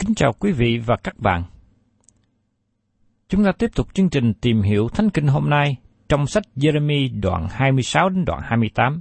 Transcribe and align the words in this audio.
Kính 0.00 0.14
chào 0.14 0.32
quý 0.32 0.52
vị 0.52 0.78
và 0.86 0.96
các 0.96 1.18
bạn. 1.18 1.42
Chúng 3.28 3.44
ta 3.44 3.52
tiếp 3.58 3.70
tục 3.74 3.94
chương 3.94 4.10
trình 4.10 4.32
tìm 4.34 4.62
hiểu 4.62 4.88
Thánh 4.88 5.10
Kinh 5.10 5.26
hôm 5.26 5.50
nay 5.50 5.76
trong 6.08 6.26
sách 6.26 6.42
Jeremy 6.56 7.20
đoạn 7.20 7.48
26 7.50 8.08
đến 8.08 8.24
đoạn 8.24 8.40
28. 8.44 9.00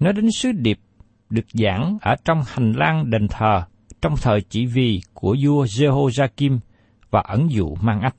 Nói 0.00 0.12
đến 0.12 0.30
sứ 0.30 0.52
điệp 0.52 0.78
được 1.30 1.44
giảng 1.52 1.98
ở 2.00 2.14
trong 2.24 2.42
hành 2.46 2.72
lang 2.72 3.10
đền 3.10 3.28
thờ 3.28 3.62
trong 4.02 4.14
thời 4.22 4.40
chỉ 4.48 4.66
vì 4.66 5.00
của 5.14 5.36
vua 5.44 5.64
Jehoiakim 5.64 6.58
và 7.10 7.20
ẩn 7.20 7.50
dụ 7.50 7.74
mang 7.74 8.00
ách. 8.00 8.16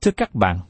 Thưa 0.00 0.10
các 0.10 0.34
bạn, 0.34 0.60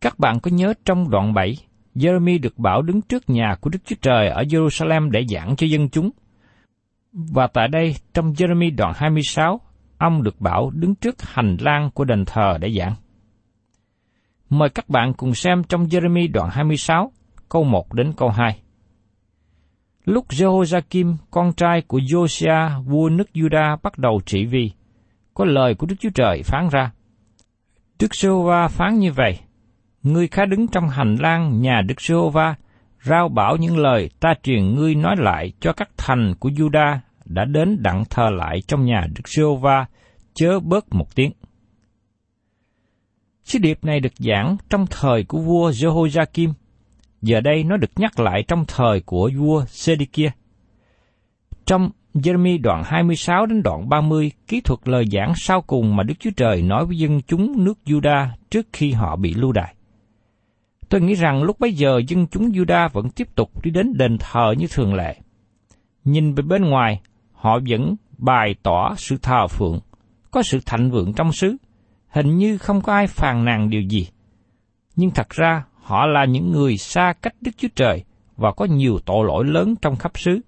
các 0.00 0.18
bạn 0.18 0.40
có 0.40 0.50
nhớ 0.50 0.74
trong 0.84 1.10
đoạn 1.10 1.34
7, 1.34 1.56
Jeremy 1.94 2.40
được 2.40 2.58
bảo 2.58 2.82
đứng 2.82 3.02
trước 3.02 3.30
nhà 3.30 3.56
của 3.60 3.70
Đức 3.70 3.78
Chúa 3.84 3.96
Trời 4.02 4.28
ở 4.28 4.42
Jerusalem 4.42 5.10
để 5.10 5.24
giảng 5.28 5.56
cho 5.56 5.66
dân 5.66 5.88
chúng. 5.88 6.10
Và 7.12 7.46
tại 7.46 7.68
đây, 7.68 7.94
trong 8.14 8.32
Jeremy 8.32 8.76
đoạn 8.76 8.92
26, 8.96 9.60
ông 9.98 10.22
được 10.22 10.40
bảo 10.40 10.70
đứng 10.70 10.94
trước 10.94 11.22
hành 11.22 11.56
lang 11.60 11.90
của 11.94 12.04
đền 12.04 12.24
thờ 12.24 12.58
để 12.60 12.72
giảng. 12.78 12.94
Mời 14.50 14.68
các 14.68 14.88
bạn 14.88 15.12
cùng 15.14 15.34
xem 15.34 15.62
trong 15.64 15.84
Jeremy 15.84 16.32
đoạn 16.32 16.50
26, 16.52 17.12
câu 17.48 17.64
1 17.64 17.94
đến 17.94 18.12
câu 18.16 18.28
2. 18.28 18.60
Lúc 20.04 20.28
Jehoiakim, 20.28 21.16
con 21.30 21.52
trai 21.52 21.82
của 21.82 21.98
Josiah, 21.98 22.82
vua 22.82 23.08
nước 23.08 23.28
Juda 23.34 23.76
bắt 23.82 23.98
đầu 23.98 24.20
trị 24.26 24.44
vì, 24.44 24.70
có 25.34 25.44
lời 25.44 25.74
của 25.74 25.86
Đức 25.86 25.96
Chúa 26.00 26.10
Trời 26.14 26.42
phán 26.42 26.68
ra. 26.68 26.92
Đức 27.98 28.14
Giê-hô-va 28.14 28.68
phán 28.68 28.98
như 28.98 29.12
vậy, 29.12 29.38
ngươi 30.02 30.28
khá 30.28 30.44
đứng 30.44 30.68
trong 30.68 30.88
hành 30.88 31.16
lang 31.16 31.60
nhà 31.60 31.82
Đức 31.86 32.00
Giê-hô-va, 32.00 32.54
rao 33.04 33.28
bảo 33.28 33.56
những 33.56 33.78
lời 33.78 34.10
ta 34.20 34.34
truyền 34.42 34.74
ngươi 34.74 34.94
nói 34.94 35.16
lại 35.18 35.52
cho 35.60 35.72
các 35.72 35.90
thành 35.96 36.34
của 36.40 36.48
Juda 36.48 36.98
đã 37.24 37.44
đến 37.44 37.82
đặng 37.82 38.04
thờ 38.10 38.30
lại 38.30 38.62
trong 38.66 38.84
nhà 38.84 39.06
Đức 39.16 39.28
Giê-hô-va, 39.28 39.86
chớ 40.34 40.60
bớt 40.60 40.94
một 40.94 41.14
tiếng. 41.14 41.32
Sứ 43.44 43.58
điệp 43.58 43.84
này 43.84 44.00
được 44.00 44.12
giảng 44.18 44.56
trong 44.70 44.86
thời 44.90 45.24
của 45.24 45.38
vua 45.38 45.70
Jehoiakim, 45.70 46.52
giờ 47.22 47.40
đây 47.40 47.64
nó 47.64 47.76
được 47.76 47.90
nhắc 47.96 48.20
lại 48.20 48.44
trong 48.48 48.64
thời 48.68 49.00
của 49.00 49.30
vua 49.38 49.64
Sê-đi-kia. 49.64 50.30
Trong 51.66 51.90
Jeremy 52.14 52.62
đoạn 52.62 52.82
26 52.86 53.46
đến 53.46 53.62
đoạn 53.62 53.88
30 53.88 54.30
kỹ 54.46 54.60
thuật 54.60 54.80
lời 54.84 55.04
giảng 55.12 55.32
sau 55.36 55.62
cùng 55.62 55.96
mà 55.96 56.02
Đức 56.02 56.14
Chúa 56.18 56.30
Trời 56.36 56.62
nói 56.62 56.86
với 56.86 56.98
dân 56.98 57.20
chúng 57.22 57.64
nước 57.64 57.78
Juda 57.86 58.26
trước 58.50 58.66
khi 58.72 58.92
họ 58.92 59.16
bị 59.16 59.34
lưu 59.34 59.52
đày. 59.52 59.74
Tôi 60.90 61.00
nghĩ 61.00 61.14
rằng 61.14 61.42
lúc 61.42 61.60
bấy 61.60 61.72
giờ 61.72 62.00
dân 62.08 62.26
chúng 62.26 62.50
Juda 62.50 62.88
vẫn 62.88 63.10
tiếp 63.10 63.28
tục 63.34 63.62
đi 63.62 63.70
đến 63.70 63.92
đền 63.96 64.18
thờ 64.18 64.54
như 64.58 64.66
thường 64.70 64.94
lệ. 64.94 65.16
Nhìn 66.04 66.34
về 66.34 66.42
bên 66.42 66.64
ngoài, 66.64 67.00
họ 67.32 67.58
vẫn 67.68 67.96
bày 68.18 68.54
tỏ 68.62 68.94
sự 68.98 69.16
thờ 69.22 69.46
phượng, 69.46 69.80
có 70.30 70.42
sự 70.42 70.60
thạnh 70.66 70.90
vượng 70.90 71.12
trong 71.12 71.32
xứ, 71.32 71.56
hình 72.08 72.38
như 72.38 72.58
không 72.58 72.80
có 72.80 72.92
ai 72.92 73.06
phàn 73.06 73.44
nàn 73.44 73.70
điều 73.70 73.82
gì. 73.82 74.08
Nhưng 74.96 75.10
thật 75.10 75.30
ra 75.30 75.64
họ 75.74 76.06
là 76.06 76.24
những 76.24 76.52
người 76.52 76.76
xa 76.76 77.12
cách 77.22 77.34
Đức 77.40 77.50
Chúa 77.56 77.68
Trời 77.74 78.04
và 78.36 78.52
có 78.52 78.64
nhiều 78.64 78.98
tội 79.06 79.26
lỗi 79.26 79.44
lớn 79.44 79.74
trong 79.82 79.96
khắp 79.96 80.12
xứ. 80.18 80.40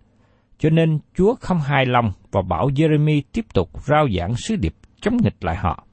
Cho 0.59 0.71
nên 0.71 0.99
Chúa 1.17 1.35
không 1.35 1.61
hài 1.61 1.87
lòng 1.87 2.13
và 2.31 2.43
bảo 2.43 2.69
Jeremy 2.69 3.23
tiếp 3.33 3.47
tục 3.55 3.85
rao 3.87 4.09
giảng 4.19 4.35
sứ 4.37 4.57
điệp 4.57 4.75
chống 5.01 5.17
nghịch 5.17 5.45
lại 5.45 5.57
họ. 5.57 5.85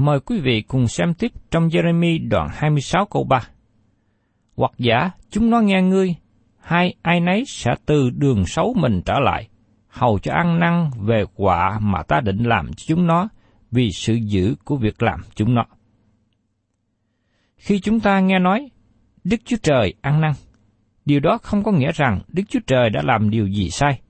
Mời 0.00 0.20
quý 0.20 0.40
vị 0.40 0.62
cùng 0.62 0.88
xem 0.88 1.14
tiếp 1.14 1.32
trong 1.50 1.68
Jeremy 1.68 2.28
đoạn 2.28 2.48
26 2.52 3.06
câu 3.06 3.24
3. 3.24 3.40
Hoặc 4.56 4.72
giả 4.78 5.10
chúng 5.30 5.50
nó 5.50 5.60
nghe 5.60 5.82
ngươi, 5.82 6.14
hai 6.60 6.94
ai 7.02 7.20
nấy 7.20 7.44
sẽ 7.46 7.70
từ 7.86 8.10
đường 8.10 8.46
xấu 8.46 8.74
mình 8.76 9.02
trở 9.06 9.14
lại, 9.20 9.48
hầu 9.88 10.18
cho 10.18 10.32
ăn 10.32 10.60
năn 10.60 10.90
về 10.96 11.24
quả 11.34 11.78
mà 11.82 12.02
ta 12.02 12.20
định 12.20 12.42
làm 12.42 12.66
cho 12.66 12.84
chúng 12.86 13.06
nó 13.06 13.28
vì 13.70 13.90
sự 13.92 14.14
dữ 14.14 14.54
của 14.64 14.76
việc 14.76 15.02
làm 15.02 15.20
chúng 15.34 15.54
nó. 15.54 15.64
Khi 17.56 17.80
chúng 17.80 18.00
ta 18.00 18.20
nghe 18.20 18.38
nói 18.38 18.70
Đức 19.24 19.40
Chúa 19.44 19.56
Trời 19.62 19.94
ăn 20.00 20.20
năn, 20.20 20.32
điều 21.04 21.20
đó 21.20 21.38
không 21.42 21.62
có 21.62 21.72
nghĩa 21.72 21.92
rằng 21.92 22.20
Đức 22.28 22.42
Chúa 22.48 22.60
Trời 22.66 22.90
đã 22.90 23.02
làm 23.04 23.30
điều 23.30 23.46
gì 23.46 23.70
sai, 23.70 24.00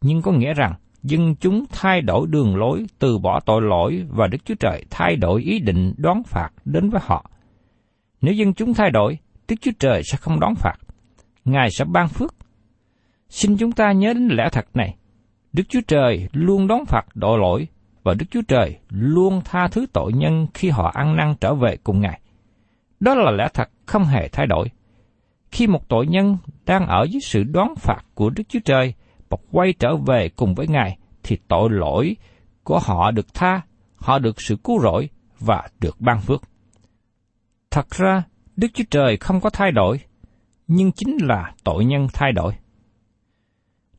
nhưng 0.00 0.22
có 0.22 0.32
nghĩa 0.32 0.54
rằng 0.54 0.74
dân 1.06 1.34
chúng 1.40 1.64
thay 1.72 2.00
đổi 2.00 2.26
đường 2.30 2.56
lối, 2.56 2.86
từ 2.98 3.18
bỏ 3.18 3.40
tội 3.40 3.62
lỗi 3.62 4.06
và 4.08 4.26
Đức 4.26 4.38
Chúa 4.44 4.54
Trời 4.54 4.84
thay 4.90 5.16
đổi 5.16 5.42
ý 5.42 5.58
định 5.58 5.94
đón 5.96 6.22
phạt 6.22 6.48
đến 6.64 6.90
với 6.90 7.00
họ. 7.04 7.30
Nếu 8.20 8.34
dân 8.34 8.54
chúng 8.54 8.74
thay 8.74 8.90
đổi, 8.90 9.18
Đức 9.48 9.56
Chúa 9.60 9.70
Trời 9.78 10.02
sẽ 10.04 10.18
không 10.18 10.40
đón 10.40 10.54
phạt. 10.54 10.76
Ngài 11.44 11.70
sẽ 11.70 11.84
ban 11.84 12.08
phước. 12.08 12.34
Xin 13.28 13.56
chúng 13.56 13.72
ta 13.72 13.92
nhớ 13.92 14.12
đến 14.12 14.28
lẽ 14.28 14.48
thật 14.52 14.66
này. 14.74 14.96
Đức 15.52 15.62
Chúa 15.68 15.80
Trời 15.88 16.28
luôn 16.32 16.66
đón 16.66 16.84
phạt 16.86 17.06
tội 17.20 17.38
lỗi 17.38 17.68
và 18.02 18.14
Đức 18.14 18.26
Chúa 18.30 18.42
Trời 18.48 18.78
luôn 18.88 19.40
tha 19.44 19.68
thứ 19.68 19.86
tội 19.92 20.12
nhân 20.12 20.46
khi 20.54 20.70
họ 20.70 20.90
ăn 20.94 21.16
năn 21.16 21.34
trở 21.40 21.54
về 21.54 21.76
cùng 21.84 22.00
Ngài. 22.00 22.20
Đó 23.00 23.14
là 23.14 23.30
lẽ 23.30 23.48
thật 23.54 23.68
không 23.86 24.04
hề 24.04 24.28
thay 24.28 24.46
đổi. 24.46 24.68
Khi 25.50 25.66
một 25.66 25.88
tội 25.88 26.06
nhân 26.06 26.36
đang 26.66 26.86
ở 26.86 27.06
dưới 27.10 27.20
sự 27.20 27.42
đoán 27.42 27.74
phạt 27.76 28.00
của 28.14 28.30
Đức 28.30 28.42
Chúa 28.48 28.60
Trời 28.64 28.94
và 29.28 29.38
quay 29.52 29.72
trở 29.72 29.96
về 29.96 30.28
cùng 30.28 30.54
với 30.54 30.66
Ngài, 30.68 30.98
thì 31.22 31.38
tội 31.48 31.70
lỗi 31.70 32.16
của 32.64 32.78
họ 32.78 33.10
được 33.10 33.34
tha, 33.34 33.60
họ 33.96 34.18
được 34.18 34.40
sự 34.40 34.56
cứu 34.64 34.80
rỗi 34.80 35.08
và 35.40 35.68
được 35.80 36.00
ban 36.00 36.20
phước. 36.20 36.42
Thật 37.70 37.90
ra, 37.90 38.22
Đức 38.56 38.68
Chúa 38.74 38.84
Trời 38.90 39.16
không 39.16 39.40
có 39.40 39.50
thay 39.50 39.72
đổi, 39.72 40.00
nhưng 40.66 40.92
chính 40.92 41.16
là 41.20 41.52
tội 41.64 41.84
nhân 41.84 42.06
thay 42.12 42.32
đổi. 42.32 42.54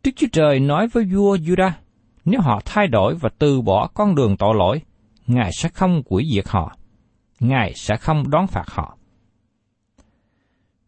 Đức 0.03 0.11
Chúa 0.15 0.27
Trời 0.31 0.59
nói 0.59 0.87
với 0.87 1.03
vua 1.03 1.37
Judah, 1.37 1.71
nếu 2.25 2.41
họ 2.41 2.61
thay 2.65 2.87
đổi 2.87 3.15
và 3.15 3.29
từ 3.39 3.61
bỏ 3.61 3.87
con 3.93 4.15
đường 4.15 4.37
tội 4.37 4.55
lỗi, 4.55 4.81
Ngài 5.27 5.51
sẽ 5.53 5.69
không 5.69 6.03
quỷ 6.05 6.29
diệt 6.35 6.47
họ. 6.47 6.75
Ngài 7.39 7.73
sẽ 7.75 7.97
không 7.97 8.29
đón 8.29 8.47
phạt 8.47 8.65
họ. 8.67 8.97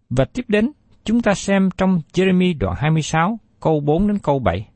Và 0.09 0.25
tiếp 0.25 0.45
đến, 0.47 0.71
chúng 1.03 1.21
ta 1.21 1.33
xem 1.33 1.69
trong 1.77 2.01
Jeremy 2.13 2.57
đoạn 2.59 2.75
26, 2.77 3.39
câu 3.59 3.79
4 3.79 4.07
đến 4.07 4.17
câu 4.19 4.39
7. 4.39 4.67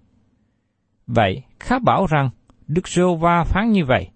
Vậy, 1.08 1.42
khá 1.60 1.80
bảo 1.80 2.06
rằng, 2.06 2.30
Đức 2.68 2.88
Rô 2.88 3.16
Va 3.16 3.44
phán 3.44 3.72
như 3.72 3.86
vậy, 3.86 4.10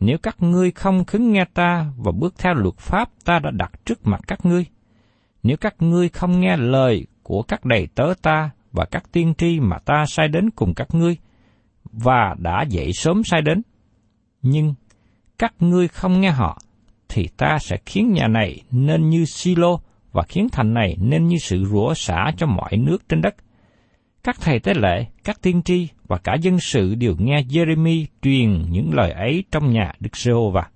nếu 0.00 0.18
các 0.22 0.36
ngươi 0.42 0.70
không 0.70 1.04
khứng 1.04 1.32
nghe 1.32 1.44
ta 1.54 1.86
và 1.96 2.12
bước 2.12 2.34
theo 2.38 2.54
luật 2.54 2.76
pháp 2.76 3.08
ta 3.24 3.38
đã 3.38 3.50
đặt 3.50 3.72
trước 3.84 4.06
mặt 4.06 4.20
các 4.26 4.46
ngươi, 4.46 4.66
nếu 5.42 5.56
các 5.56 5.74
ngươi 5.78 6.08
không 6.08 6.40
nghe 6.40 6.56
lời 6.56 7.06
của 7.22 7.42
các 7.42 7.64
đầy 7.64 7.88
tớ 7.94 8.14
ta 8.22 8.50
và 8.72 8.84
các 8.84 9.12
tiên 9.12 9.34
tri 9.38 9.60
mà 9.60 9.78
ta 9.78 10.04
sai 10.06 10.28
đến 10.28 10.50
cùng 10.50 10.74
các 10.74 10.94
ngươi, 10.94 11.16
và 11.92 12.34
đã 12.38 12.64
dậy 12.68 12.92
sớm 12.92 13.24
sai 13.24 13.42
đến, 13.42 13.62
nhưng 14.42 14.74
các 15.38 15.54
ngươi 15.58 15.88
không 15.88 16.20
nghe 16.20 16.30
họ, 16.30 16.58
thì 17.08 17.28
ta 17.36 17.58
sẽ 17.60 17.76
khiến 17.86 18.12
nhà 18.12 18.28
này 18.28 18.62
nên 18.70 19.10
như 19.10 19.24
Silo 19.24 19.78
và 20.12 20.22
khiến 20.22 20.48
thành 20.52 20.74
này 20.74 20.96
nên 21.00 21.26
như 21.26 21.38
sự 21.38 21.64
rủa 21.64 21.94
xả 21.94 22.32
cho 22.36 22.46
mọi 22.46 22.76
nước 22.76 23.08
trên 23.08 23.22
đất. 23.22 23.34
Các 24.24 24.36
thầy 24.40 24.58
tế 24.58 24.74
lễ, 24.74 25.06
các 25.24 25.42
tiên 25.42 25.62
tri 25.62 25.88
và 26.06 26.18
cả 26.18 26.34
dân 26.40 26.60
sự 26.60 26.94
đều 26.94 27.14
nghe 27.18 27.42
Jeremy 27.42 28.06
truyền 28.22 28.62
những 28.70 28.94
lời 28.94 29.10
ấy 29.10 29.44
trong 29.50 29.72
nhà 29.72 29.92
Đức 30.00 30.16
Giê-hô-va. 30.16 30.68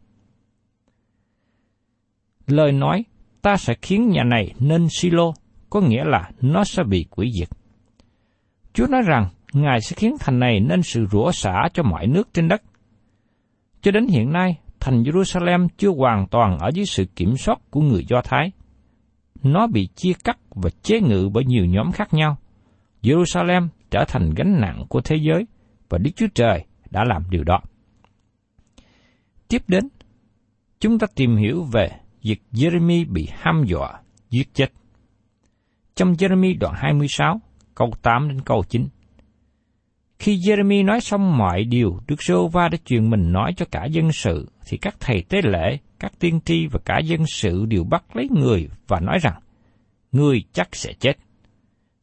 Lời 2.47 2.73
nói, 2.73 3.05
ta 3.43 3.57
sẽ 3.57 3.75
khiến 3.83 4.09
nhà 4.09 4.25
này 4.25 4.55
nên 4.61 4.89
Silo, 4.91 5.33
có 5.71 5.81
nghĩa 5.81 6.05
là 6.05 6.31
nó 6.41 6.65
sẽ 6.65 6.83
bị 6.83 7.07
quỷ 7.11 7.33
diệt. 7.39 7.49
Chúa 8.73 8.87
nói 8.87 9.03
rằng, 9.07 9.29
Ngài 9.53 9.81
sẽ 9.81 9.97
khiến 9.97 10.17
thành 10.21 10.39
này 10.39 10.61
nên 10.61 10.83
sự 10.83 11.07
rủa 11.11 11.33
xả 11.33 11.69
cho 11.75 11.83
mọi 11.83 12.07
nước 12.07 12.29
trên 12.33 12.49
đất. 12.49 12.63
Cho 13.81 13.91
đến 13.91 14.07
hiện 14.07 14.33
nay, 14.33 14.59
thành 14.81 15.03
Jerusalem 15.03 15.69
chưa 15.77 15.91
hoàn 15.91 16.27
toàn 16.27 16.59
ở 16.59 16.71
dưới 16.75 16.87
sự 16.87 17.05
kiểm 17.17 17.37
soát 17.37 17.59
của 17.71 17.81
người 17.81 18.05
Do 18.09 18.21
Thái. 18.25 18.53
Nó 19.43 19.67
bị 19.67 19.89
chia 19.95 20.13
cắt 20.25 20.39
và 20.51 20.71
chế 20.83 21.01
ngự 21.01 21.31
bởi 21.33 21.45
nhiều 21.45 21.65
nhóm 21.65 21.93
khác 21.93 22.15
nhau. 22.15 22.37
Jerusalem 23.07 23.69
trở 23.91 24.05
thành 24.09 24.31
gánh 24.37 24.61
nặng 24.61 24.85
của 24.89 25.01
thế 25.01 25.17
giới 25.17 25.47
và 25.89 25.99
Đức 25.99 26.11
Chúa 26.17 26.27
Trời 26.35 26.65
đã 26.91 27.05
làm 27.05 27.23
điều 27.31 27.45
đó. 27.45 27.61
Tiếp 29.49 29.63
đến, 29.69 29.89
chúng 30.81 30.99
ta 30.99 31.07
tìm 31.15 31.37
hiểu 31.37 31.65
về 31.73 31.89
việc 32.23 32.43
Jeremy 32.53 33.13
bị 33.13 33.29
ham 33.33 33.65
dọa, 33.67 34.01
giết 34.31 34.55
chết. 34.55 34.73
Trong 35.95 36.13
Jeremy 36.13 36.59
đoạn 36.59 36.75
26, 36.77 37.41
câu 37.75 37.91
8 38.03 38.29
đến 38.29 38.41
câu 38.41 38.65
9. 38.69 38.87
Khi 40.19 40.37
Jeremy 40.37 40.85
nói 40.85 41.01
xong 41.01 41.39
mọi 41.39 41.65
điều 41.65 42.01
Đức 42.09 42.23
Sô 42.23 42.49
Va 42.49 42.69
đã 42.69 42.79
truyền 42.85 43.11
mình 43.11 43.33
nói 43.33 43.53
cho 43.57 43.67
cả 43.71 43.85
dân 43.85 44.13
sự, 44.13 44.49
thì 44.69 44.77
các 44.77 44.97
thầy 45.01 45.23
tế 45.29 45.41
lễ, 45.45 45.79
các 45.99 46.13
tiên 46.19 46.41
tri 46.45 46.67
và 46.67 46.81
cả 46.85 46.99
dân 46.99 47.27
sự 47.27 47.67
đều 47.67 47.85
bắt 47.85 48.17
lấy 48.17 48.29
người 48.31 48.69
và 48.89 49.01
nói 49.01 49.19
rằng, 49.23 49.41
người 50.13 50.45
chắc 50.53 50.69
sẽ 50.77 50.93
chết. 50.93 51.13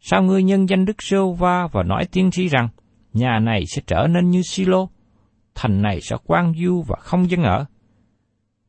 Sao 0.05 0.23
ngươi 0.23 0.43
nhân 0.43 0.69
danh 0.69 0.85
Đức 0.85 1.03
Sô 1.03 1.33
Va 1.33 1.67
và 1.71 1.83
nói 1.83 2.05
tiên 2.11 2.31
tri 2.31 2.47
rằng, 2.47 2.69
nhà 3.13 3.39
này 3.39 3.63
sẽ 3.67 3.81
trở 3.87 4.07
nên 4.09 4.29
như 4.29 4.41
Silo, 4.41 4.87
thành 5.55 5.81
này 5.81 6.01
sẽ 6.01 6.15
quan 6.25 6.53
du 6.63 6.83
và 6.87 6.95
không 6.99 7.29
dân 7.29 7.43
ở. 7.43 7.65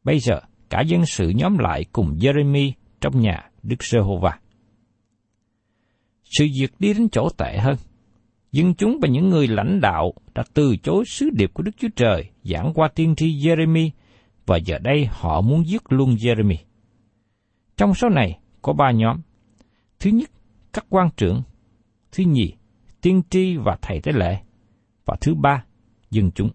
Bây 0.05 0.19
giờ, 0.19 0.41
cả 0.71 0.81
dân 0.81 1.07
sự 1.07 1.29
nhóm 1.29 1.59
lại 1.59 1.85
cùng 1.93 2.17
Jeremy 2.19 2.73
trong 3.01 3.21
nhà 3.21 3.51
Đức 3.63 3.77
Sơ-hô-va. 3.81 4.39
Sự 6.39 6.47
việc 6.61 6.73
đi 6.79 6.95
đến 6.95 7.09
chỗ 7.09 7.29
tệ 7.39 7.59
hơn– 7.59 7.77
dân 8.55 8.75
chúng 8.75 8.99
và 9.03 9.09
những 9.09 9.29
người 9.29 9.49
lãnh 9.49 9.81
đạo 9.81 10.13
đã 10.35 10.45
từ 10.55 10.77
chối 10.83 11.05
sứ 11.07 11.31
điệp 11.33 11.51
của 11.55 11.63
Đức 11.63 11.71
Chúa 11.79 11.89
Trời 11.97 12.31
giảng 12.45 12.73
qua 12.75 12.89
tiên 12.95 13.15
tri 13.17 13.27
Jeremy 13.27 13.91
và 14.47 14.57
giờ 14.57 14.79
đây 14.79 15.09
họ 15.11 15.41
muốn 15.41 15.67
giết 15.67 15.83
luôn 15.89 16.15
Jeremy. 16.15 16.57
Trong 17.77 17.95
số 17.95 18.09
này 18.09 18.39
có 18.63 18.73
ba 18.73 18.91
nhóm. 18.91 19.17
Thứ 20.01 20.11
nhất, 20.11 20.31
các 20.75 20.87
quan 20.91 21.09
trưởng. 21.17 21.43
Thứ 22.13 22.25
nhì, 22.27 22.53
tiên 23.01 23.23
tri 23.31 23.57
và 23.57 23.77
thầy 23.83 24.01
tế 24.01 24.13
lễ. 24.13 24.39
Và 25.05 25.17
thứ 25.21 25.35
ba, 25.35 25.65
dân 26.11 26.31
chúng. 26.35 26.51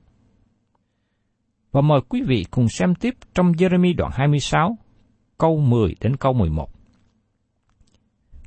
Và 1.71 1.81
mời 1.81 1.99
quý 2.09 2.21
vị 2.27 2.45
cùng 2.51 2.69
xem 2.69 2.95
tiếp 2.95 3.15
trong 3.33 3.51
Jeremy 3.51 3.95
đoạn 3.95 4.11
26, 4.13 4.77
câu 5.37 5.57
10 5.59 5.95
đến 6.01 6.15
câu 6.15 6.33
11. 6.33 6.69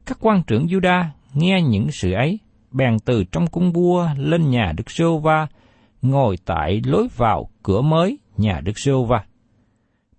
Các 0.06 0.19
quan 0.20 0.42
trưởng 0.46 0.66
Juda 0.66 1.04
nghe 1.34 1.62
những 1.62 1.90
sự 1.90 2.12
ấy 2.12 2.38
bèn 2.70 2.96
từ 3.04 3.24
trong 3.32 3.46
cung 3.46 3.72
vua 3.72 4.08
lên 4.16 4.50
nhà 4.50 4.72
Đức 4.76 4.90
Sô 4.90 5.19
Va, 5.19 5.46
ngồi 6.02 6.36
tại 6.44 6.80
lối 6.84 7.08
vào 7.16 7.48
cửa 7.62 7.80
mới 7.80 8.19
nhà 8.36 8.60
Đức 8.64 8.78
Sô 8.78 9.04
Va. 9.04 9.24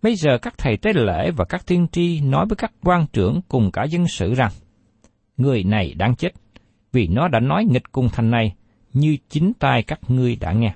Bây 0.02 0.16
giờ 0.16 0.38
các 0.42 0.54
thầy 0.58 0.78
tế 0.78 0.94
lễ 0.94 1.32
và 1.32 1.46
các 1.46 1.66
tiên 1.68 1.88
tri 1.92 2.22
nói 2.22 2.46
với 2.46 2.56
các 2.56 2.72
quan 2.84 3.06
trưởng 3.14 3.42
cùng 3.48 3.72
cả 3.72 3.84
dân 3.84 4.08
sự 4.08 4.34
rằng, 4.34 4.52
người 5.38 5.64
này 5.64 5.94
đang 5.94 6.16
chết, 6.16 6.34
vì 6.92 7.08
nó 7.08 7.28
đã 7.28 7.40
nói 7.40 7.66
nghịch 7.66 7.92
cùng 7.92 8.10
thành 8.10 8.32
này, 8.32 8.56
như 8.94 9.18
chính 9.30 9.54
tai 9.60 9.84
các 9.84 10.00
ngươi 10.08 10.36
đã 10.36 10.54
nghe. 10.54 10.74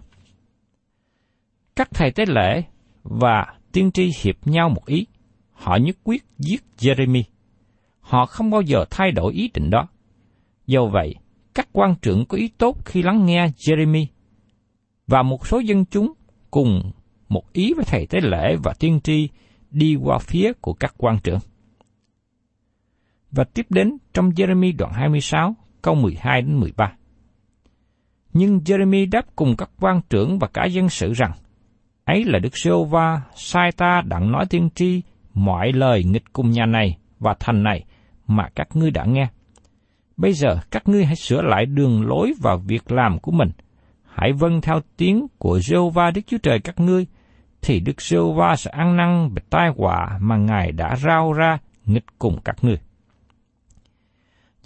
Các 1.75 1.89
thầy 1.93 2.11
tế 2.11 2.25
lễ 2.25 2.63
và 3.03 3.53
tiên 3.71 3.91
tri 3.91 4.11
hiệp 4.21 4.47
nhau 4.47 4.69
một 4.69 4.85
ý, 4.85 5.05
họ 5.51 5.75
nhất 5.75 5.97
quyết 6.03 6.25
giết 6.37 6.63
Jeremy. 6.77 7.23
Họ 7.99 8.25
không 8.25 8.49
bao 8.49 8.61
giờ 8.61 8.85
thay 8.89 9.11
đổi 9.11 9.33
ý 9.33 9.49
định 9.53 9.69
đó. 9.69 9.87
Do 10.67 10.85
vậy, 10.85 11.15
các 11.53 11.67
quan 11.71 11.95
trưởng 12.01 12.25
có 12.25 12.37
ý 12.37 12.47
tốt 12.57 12.85
khi 12.85 13.01
lắng 13.01 13.25
nghe 13.25 13.47
Jeremy, 13.47 14.05
và 15.07 15.23
một 15.23 15.47
số 15.47 15.59
dân 15.59 15.85
chúng 15.85 16.13
cùng 16.51 16.91
một 17.29 17.53
ý 17.53 17.73
với 17.73 17.85
thầy 17.85 18.07
tế 18.07 18.19
lễ 18.21 18.55
và 18.63 18.73
tiên 18.79 18.99
tri 19.03 19.29
đi 19.71 19.95
qua 19.95 20.17
phía 20.17 20.53
của 20.61 20.73
các 20.73 20.93
quan 20.97 21.17
trưởng. 21.23 21.39
Và 23.31 23.43
tiếp 23.43 23.65
đến 23.69 23.97
trong 24.13 24.29
Jeremy 24.29 24.77
đoạn 24.77 24.93
26, 24.93 25.55
câu 25.81 25.95
12 25.95 26.41
đến 26.41 26.59
13. 26.59 26.93
Nhưng 28.33 28.59
Jeremy 28.59 29.09
đáp 29.11 29.25
cùng 29.35 29.55
các 29.57 29.69
quan 29.79 30.01
trưởng 30.09 30.39
và 30.39 30.47
cả 30.47 30.65
dân 30.65 30.89
sự 30.89 31.13
rằng, 31.13 31.31
ấy 32.05 32.23
là 32.23 32.39
Đức 32.39 32.57
giê 32.63 32.71
va 32.89 33.21
sai 33.35 33.71
ta 33.71 34.01
đặng 34.05 34.31
nói 34.31 34.45
tiên 34.49 34.69
tri 34.75 35.01
mọi 35.33 35.71
lời 35.73 36.03
nghịch 36.03 36.33
cùng 36.33 36.51
nhà 36.51 36.65
này 36.65 36.97
và 37.19 37.35
thành 37.39 37.63
này 37.63 37.85
mà 38.27 38.49
các 38.55 38.67
ngươi 38.73 38.91
đã 38.91 39.05
nghe. 39.05 39.27
Bây 40.17 40.33
giờ 40.33 40.57
các 40.71 40.87
ngươi 40.87 41.05
hãy 41.05 41.15
sửa 41.15 41.41
lại 41.41 41.65
đường 41.65 42.07
lối 42.07 42.33
và 42.41 42.55
việc 42.55 42.91
làm 42.91 43.19
của 43.19 43.31
mình. 43.31 43.51
Hãy 44.05 44.33
vâng 44.33 44.61
theo 44.61 44.79
tiếng 44.97 45.27
của 45.37 45.57
Jehovah 45.57 46.11
Đức 46.13 46.21
Chúa 46.27 46.37
Trời 46.37 46.59
các 46.59 46.79
ngươi, 46.79 47.05
thì 47.61 47.79
Đức 47.79 47.95
Jehovah 47.97 48.55
sẽ 48.55 48.71
ăn 48.71 48.97
năn 48.97 49.29
về 49.35 49.41
tai 49.49 49.69
họa 49.77 50.17
mà 50.21 50.37
Ngài 50.37 50.71
đã 50.71 50.95
rao 50.95 51.33
ra 51.33 51.57
nghịch 51.85 52.05
cùng 52.19 52.39
các 52.45 52.55
ngươi. 52.61 52.77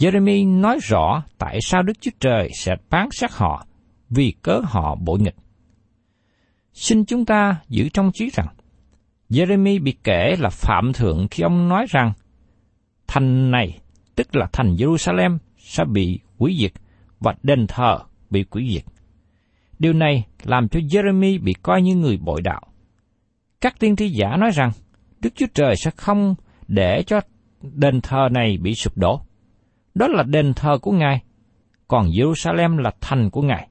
Jeremy 0.01 0.59
nói 0.59 0.79
rõ 0.81 1.23
tại 1.37 1.59
sao 1.61 1.83
Đức 1.83 1.93
Chúa 2.01 2.11
Trời 2.19 2.49
sẽ 2.59 2.75
phán 2.89 3.07
xét 3.11 3.31
họ 3.31 3.65
vì 4.09 4.33
cớ 4.41 4.61
họ 4.63 4.95
bội 4.95 5.19
nghịch. 5.19 5.35
Xin 6.73 7.05
chúng 7.05 7.25
ta 7.25 7.61
giữ 7.69 7.89
trong 7.89 8.11
trí 8.13 8.29
rằng, 8.29 8.47
Jeremy 9.29 9.83
bị 9.83 9.93
kể 10.03 10.35
là 10.39 10.49
phạm 10.49 10.93
thượng 10.93 11.27
khi 11.31 11.43
ông 11.43 11.69
nói 11.69 11.85
rằng, 11.89 12.13
thành 13.07 13.51
này 13.51 13.79
tức 14.15 14.35
là 14.35 14.47
thành 14.53 14.75
Jerusalem 14.75 15.37
sẽ 15.57 15.83
bị 15.85 16.19
hủy 16.37 16.57
diệt 16.59 16.71
và 17.19 17.33
đền 17.43 17.67
thờ 17.67 17.99
bị 18.29 18.45
hủy 18.51 18.69
diệt. 18.73 18.83
Điều 19.79 19.93
này 19.93 20.25
làm 20.43 20.69
cho 20.69 20.79
Jeremy 20.79 21.43
bị 21.43 21.53
coi 21.61 21.81
như 21.81 21.95
người 21.95 22.17
bội 22.17 22.41
đạo. 22.41 22.61
Các 23.61 23.79
tiên 23.79 23.95
tri 23.95 24.09
giả 24.09 24.37
nói 24.37 24.51
rằng 24.51 24.71
Đức 25.19 25.29
Chúa 25.35 25.47
Trời 25.53 25.75
sẽ 25.75 25.91
không 25.91 26.35
để 26.67 27.03
cho 27.07 27.21
đền 27.61 28.01
thờ 28.01 28.27
này 28.31 28.57
bị 28.57 28.75
sụp 28.75 28.97
đổ. 28.97 29.21
Đó 29.95 30.07
là 30.07 30.23
đền 30.23 30.53
thờ 30.53 30.77
của 30.81 30.91
Ngài, 30.91 31.23
còn 31.87 32.09
Jerusalem 32.09 32.77
là 32.77 32.91
thành 33.01 33.29
của 33.29 33.41
Ngài. 33.41 33.69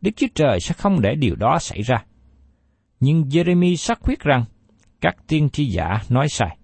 Đức 0.00 0.10
Chúa 0.16 0.26
Trời 0.34 0.60
sẽ 0.60 0.74
không 0.74 1.00
để 1.00 1.14
điều 1.14 1.36
đó 1.36 1.58
xảy 1.58 1.82
ra. 1.82 2.04
Nhưng 3.00 3.22
Jeremy 3.22 3.76
xác 3.76 3.98
quyết 4.02 4.20
rằng 4.20 4.44
các 5.00 5.16
tiên 5.26 5.50
tri 5.50 5.66
giả 5.66 6.02
nói 6.08 6.28
sai. 6.28 6.56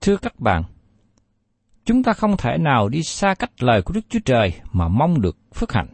Thưa 0.00 0.16
các 0.16 0.40
bạn, 0.40 0.62
Chúng 1.90 2.02
ta 2.02 2.12
không 2.12 2.36
thể 2.36 2.58
nào 2.58 2.88
đi 2.88 3.02
xa 3.02 3.34
cách 3.34 3.62
lời 3.62 3.82
của 3.82 3.92
Đức 3.94 4.00
Chúa 4.08 4.18
Trời 4.24 4.52
mà 4.72 4.88
mong 4.88 5.20
được 5.20 5.36
phước 5.54 5.72
hạnh. 5.72 5.86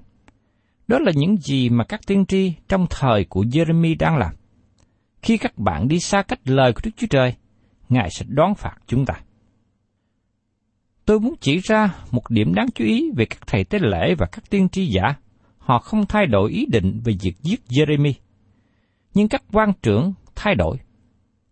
Đó 0.88 0.98
là 0.98 1.12
những 1.14 1.36
gì 1.36 1.68
mà 1.68 1.84
các 1.84 2.00
tiên 2.06 2.26
tri 2.26 2.52
trong 2.68 2.86
thời 2.90 3.24
của 3.24 3.42
Jeremy 3.42 3.96
đang 3.98 4.16
làm. 4.16 4.34
Khi 5.22 5.36
các 5.38 5.58
bạn 5.58 5.88
đi 5.88 6.00
xa 6.00 6.22
cách 6.22 6.40
lời 6.44 6.72
của 6.72 6.80
Đức 6.84 6.90
Chúa 6.96 7.06
Trời, 7.10 7.34
Ngài 7.88 8.10
sẽ 8.10 8.24
đón 8.28 8.54
phạt 8.54 8.76
chúng 8.86 9.06
ta. 9.06 9.14
Tôi 11.06 11.20
muốn 11.20 11.34
chỉ 11.40 11.58
ra 11.58 11.94
một 12.10 12.30
điểm 12.30 12.54
đáng 12.54 12.66
chú 12.74 12.84
ý 12.84 13.10
về 13.16 13.24
các 13.24 13.46
thầy 13.46 13.64
tế 13.64 13.78
lễ 13.82 14.14
và 14.18 14.26
các 14.26 14.50
tiên 14.50 14.68
tri 14.68 14.86
giả. 14.86 15.14
họ 15.58 15.78
không 15.78 16.06
thay 16.06 16.26
đổi 16.26 16.50
ý 16.50 16.66
định 16.66 17.00
về 17.04 17.12
việc 17.22 17.34
giết 17.42 17.60
Jeremy. 17.68 18.12
Nhưng 19.14 19.28
các 19.28 19.42
quan 19.52 19.72
trưởng 19.82 20.12
thay 20.34 20.54
đổi. 20.54 20.76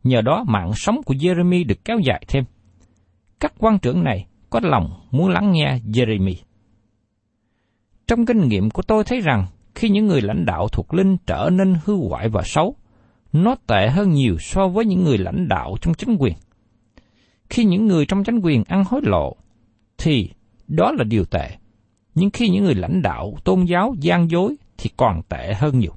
Nhờ 0.04 0.20
đó 0.20 0.44
mạng 0.48 0.70
sống 0.74 1.02
của 1.02 1.14
Jeremy 1.14 1.66
được 1.66 1.84
kéo 1.84 1.98
dài 1.98 2.24
thêm. 2.28 2.44
Các 3.40 3.52
quan 3.58 3.78
trưởng 3.78 4.04
này 4.04 4.26
có 4.50 4.60
lòng 4.62 4.90
muốn 5.10 5.28
lắng 5.28 5.52
nghe 5.52 5.80
Jeremy. 5.86 6.34
Trong 8.06 8.26
kinh 8.26 8.48
nghiệm 8.48 8.70
của 8.70 8.82
tôi 8.82 9.04
thấy 9.04 9.20
rằng 9.20 9.46
khi 9.74 9.88
những 9.88 10.06
người 10.06 10.20
lãnh 10.20 10.44
đạo 10.44 10.68
thuộc 10.68 10.94
linh 10.94 11.16
trở 11.26 11.50
nên 11.52 11.76
hư 11.84 11.96
hoại 12.08 12.28
và 12.28 12.42
xấu, 12.44 12.76
nó 13.32 13.54
tệ 13.66 13.88
hơn 13.88 14.10
nhiều 14.10 14.36
so 14.40 14.68
với 14.68 14.84
những 14.84 15.04
người 15.04 15.18
lãnh 15.18 15.48
đạo 15.48 15.76
trong 15.80 15.94
chính 15.94 16.16
quyền. 16.18 16.34
Khi 17.50 17.64
những 17.64 17.86
người 17.86 18.06
trong 18.06 18.24
chính 18.24 18.40
quyền 18.40 18.64
ăn 18.68 18.84
hối 18.84 19.00
lộ, 19.04 19.36
thì 20.04 20.30
đó 20.68 20.92
là 20.92 21.04
điều 21.04 21.24
tệ. 21.24 21.50
Nhưng 22.14 22.30
khi 22.30 22.48
những 22.48 22.64
người 22.64 22.74
lãnh 22.74 23.02
đạo 23.02 23.34
tôn 23.44 23.64
giáo 23.64 23.94
gian 24.00 24.30
dối 24.30 24.56
thì 24.78 24.90
còn 24.96 25.22
tệ 25.28 25.54
hơn 25.54 25.78
nhiều. 25.78 25.92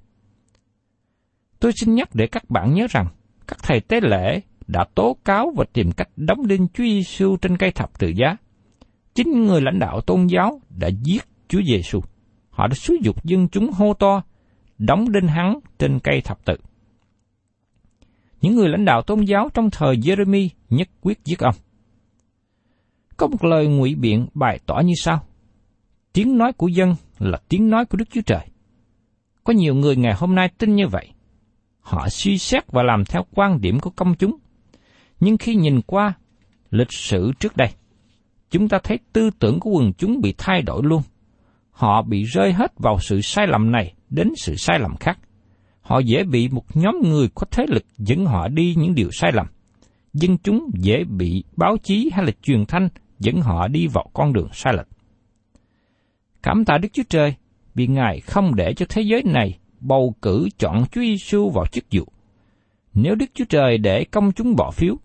Tôi 1.59 1.71
xin 1.75 1.95
nhắc 1.95 2.09
để 2.13 2.27
các 2.27 2.49
bạn 2.49 2.73
nhớ 2.73 2.87
rằng, 2.89 3.07
các 3.47 3.57
thầy 3.63 3.79
tế 3.79 3.99
lễ 4.01 4.41
đã 4.67 4.85
tố 4.95 5.17
cáo 5.25 5.51
và 5.55 5.65
tìm 5.73 5.91
cách 5.91 6.09
đóng 6.15 6.47
đinh 6.47 6.67
Chúa 6.73 6.83
Giêsu 6.83 7.37
trên 7.37 7.57
cây 7.57 7.71
thập 7.71 7.99
tự 7.99 8.07
giá. 8.15 8.37
Chính 9.15 9.43
người 9.43 9.61
lãnh 9.61 9.79
đạo 9.79 10.01
tôn 10.01 10.27
giáo 10.27 10.61
đã 10.69 10.89
giết 11.03 11.23
Chúa 11.47 11.61
Giêsu. 11.67 12.01
Họ 12.49 12.67
đã 12.67 12.73
xúi 12.73 12.97
dục 13.03 13.25
dân 13.25 13.47
chúng 13.47 13.71
hô 13.71 13.93
to, 13.93 14.21
đóng 14.77 15.11
đinh 15.11 15.27
hắn 15.27 15.59
trên 15.79 15.99
cây 15.99 16.21
thập 16.21 16.45
tự. 16.45 16.55
Những 18.41 18.55
người 18.55 18.69
lãnh 18.69 18.85
đạo 18.85 19.01
tôn 19.01 19.21
giáo 19.21 19.49
trong 19.53 19.69
thời 19.69 19.95
Jeremy 19.95 20.49
nhất 20.69 20.87
quyết 21.01 21.25
giết 21.25 21.39
ông. 21.39 21.55
Có 23.17 23.27
một 23.27 23.43
lời 23.43 23.67
ngụy 23.67 23.95
biện 23.95 24.27
bày 24.33 24.59
tỏ 24.65 24.81
như 24.85 24.93
sau. 24.97 25.23
Tiếng 26.13 26.37
nói 26.37 26.53
của 26.53 26.67
dân 26.67 26.95
là 27.19 27.37
tiếng 27.49 27.69
nói 27.69 27.85
của 27.85 27.97
Đức 27.97 28.05
Chúa 28.11 28.21
Trời. 28.25 28.47
Có 29.43 29.53
nhiều 29.53 29.75
người 29.75 29.95
ngày 29.95 30.13
hôm 30.17 30.35
nay 30.35 30.49
tin 30.57 30.75
như 30.75 30.87
vậy. 30.87 31.07
Họ 31.79 32.09
suy 32.09 32.37
xét 32.37 32.71
và 32.71 32.83
làm 32.83 33.05
theo 33.05 33.25
quan 33.35 33.61
điểm 33.61 33.79
của 33.79 33.89
công 33.89 34.15
chúng. 34.15 34.37
Nhưng 35.19 35.37
khi 35.37 35.55
nhìn 35.55 35.81
qua 35.81 36.13
lịch 36.71 36.91
sử 36.91 37.31
trước 37.39 37.57
đây, 37.57 37.69
chúng 38.51 38.69
ta 38.69 38.79
thấy 38.83 38.99
tư 39.13 39.29
tưởng 39.39 39.59
của 39.59 39.69
quần 39.69 39.93
chúng 39.93 40.21
bị 40.21 40.33
thay 40.37 40.61
đổi 40.61 40.81
luôn. 40.83 41.01
Họ 41.71 42.01
bị 42.01 42.23
rơi 42.23 42.53
hết 42.53 42.73
vào 42.77 42.99
sự 42.99 43.21
sai 43.21 43.47
lầm 43.47 43.71
này 43.71 43.93
đến 44.09 44.29
sự 44.37 44.55
sai 44.55 44.79
lầm 44.79 44.95
khác. 44.95 45.19
Họ 45.81 45.99
dễ 45.99 46.23
bị 46.23 46.49
một 46.49 46.65
nhóm 46.73 46.95
người 47.03 47.29
có 47.35 47.47
thế 47.51 47.65
lực 47.69 47.85
dẫn 47.97 48.25
họ 48.25 48.47
đi 48.47 48.75
những 48.77 48.95
điều 48.95 49.09
sai 49.11 49.31
lầm. 49.33 49.47
Dân 50.13 50.37
chúng 50.37 50.69
dễ 50.73 51.03
bị 51.03 51.43
báo 51.55 51.77
chí 51.83 52.09
hay 52.13 52.25
là 52.25 52.31
truyền 52.41 52.65
thanh 52.65 52.89
dẫn 53.19 53.41
họ 53.41 53.67
đi 53.67 53.87
vào 53.87 54.09
con 54.13 54.33
đường 54.33 54.49
sai 54.53 54.73
lệch. 54.73 54.87
Cảm 56.43 56.65
tạ 56.65 56.77
Đức 56.77 56.89
Chúa 56.93 57.03
Trời 57.09 57.35
vì 57.75 57.87
Ngài 57.87 58.19
không 58.19 58.55
để 58.55 58.73
cho 58.73 58.85
thế 58.89 59.01
giới 59.01 59.23
này 59.25 59.59
bầu 59.79 60.15
cử 60.21 60.49
chọn 60.57 60.83
Chúa 60.91 61.01
Giêsu 61.01 61.49
vào 61.49 61.65
chức 61.65 61.85
vụ. 61.91 62.03
Nếu 62.93 63.15
Đức 63.15 63.25
Chúa 63.33 63.45
Trời 63.49 63.77
để 63.77 64.03
công 64.03 64.31
chúng 64.31 64.55
bỏ 64.55 64.71
phiếu, 64.71 64.95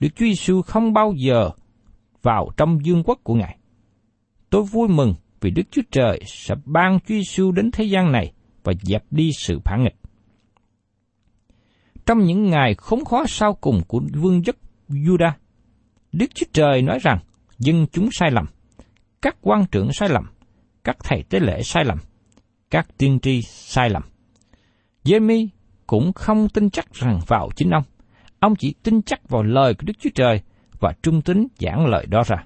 Đức 0.00 0.08
Chúa 0.16 0.26
Giêsu 0.26 0.62
không 0.62 0.92
bao 0.92 1.12
giờ 1.16 1.50
vào 2.22 2.48
trong 2.56 2.84
dương 2.84 3.02
quốc 3.04 3.20
của 3.22 3.34
Ngài. 3.34 3.58
Tôi 4.50 4.62
vui 4.62 4.88
mừng 4.88 5.14
vì 5.40 5.50
Đức 5.50 5.62
Chúa 5.70 5.82
Trời 5.90 6.22
sẽ 6.26 6.54
ban 6.64 6.98
Chúa 7.00 7.14
Giêsu 7.14 7.52
đến 7.52 7.70
thế 7.70 7.84
gian 7.84 8.12
này 8.12 8.32
và 8.64 8.72
dẹp 8.82 9.04
đi 9.10 9.30
sự 9.38 9.58
phản 9.64 9.84
nghịch. 9.84 9.96
Trong 12.06 12.18
những 12.18 12.50
ngày 12.50 12.74
khốn 12.74 13.04
khó 13.04 13.24
sau 13.26 13.54
cùng 13.54 13.82
của 13.88 14.00
vương 14.14 14.42
quốc 14.46 14.56
Judah, 14.88 15.32
Đức 16.12 16.34
Chúa 16.34 16.46
Trời 16.52 16.82
nói 16.82 16.98
rằng 17.02 17.18
dân 17.58 17.86
chúng 17.92 18.08
sai 18.12 18.30
lầm, 18.30 18.46
các 19.22 19.36
quan 19.40 19.64
trưởng 19.72 19.92
sai 19.92 20.08
lầm, 20.08 20.24
các 20.84 20.96
thầy 21.04 21.22
tế 21.22 21.40
lễ 21.40 21.62
sai 21.62 21.84
lầm, 21.84 21.98
các 22.70 22.98
tiên 22.98 23.18
tri 23.22 23.42
sai 23.42 23.90
lầm. 23.90 24.02
Giê-mi 25.04 25.48
cũng 25.86 26.12
không 26.12 26.48
tin 26.48 26.70
chắc 26.70 26.94
rằng 26.94 27.20
vào 27.26 27.48
chính 27.56 27.70
ông. 27.70 27.84
Ông 28.40 28.56
chỉ 28.56 28.74
tin 28.82 29.02
chắc 29.02 29.28
vào 29.28 29.42
lời 29.42 29.74
của 29.74 29.82
Đức 29.86 29.92
Chúa 30.00 30.10
Trời 30.14 30.40
và 30.80 30.92
trung 31.02 31.22
tín 31.22 31.46
giảng 31.58 31.86
lời 31.86 32.06
đó 32.06 32.22
ra. 32.26 32.44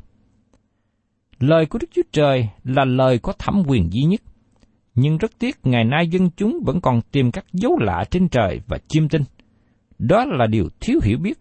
Lời 1.38 1.66
của 1.66 1.78
Đức 1.78 1.90
Chúa 1.94 2.02
Trời 2.12 2.48
là 2.64 2.84
lời 2.84 3.18
có 3.18 3.32
thẩm 3.32 3.62
quyền 3.66 3.92
duy 3.92 4.02
nhất. 4.02 4.20
Nhưng 4.94 5.18
rất 5.18 5.38
tiếc 5.38 5.56
ngày 5.62 5.84
nay 5.84 6.08
dân 6.08 6.30
chúng 6.36 6.60
vẫn 6.64 6.80
còn 6.80 7.00
tìm 7.00 7.30
các 7.30 7.44
dấu 7.52 7.78
lạ 7.78 8.04
trên 8.10 8.28
trời 8.28 8.60
và 8.66 8.78
chiêm 8.88 9.08
tinh. 9.08 9.22
Đó 9.98 10.24
là 10.24 10.46
điều 10.46 10.68
thiếu 10.80 10.98
hiểu 11.02 11.18
biết. 11.18 11.38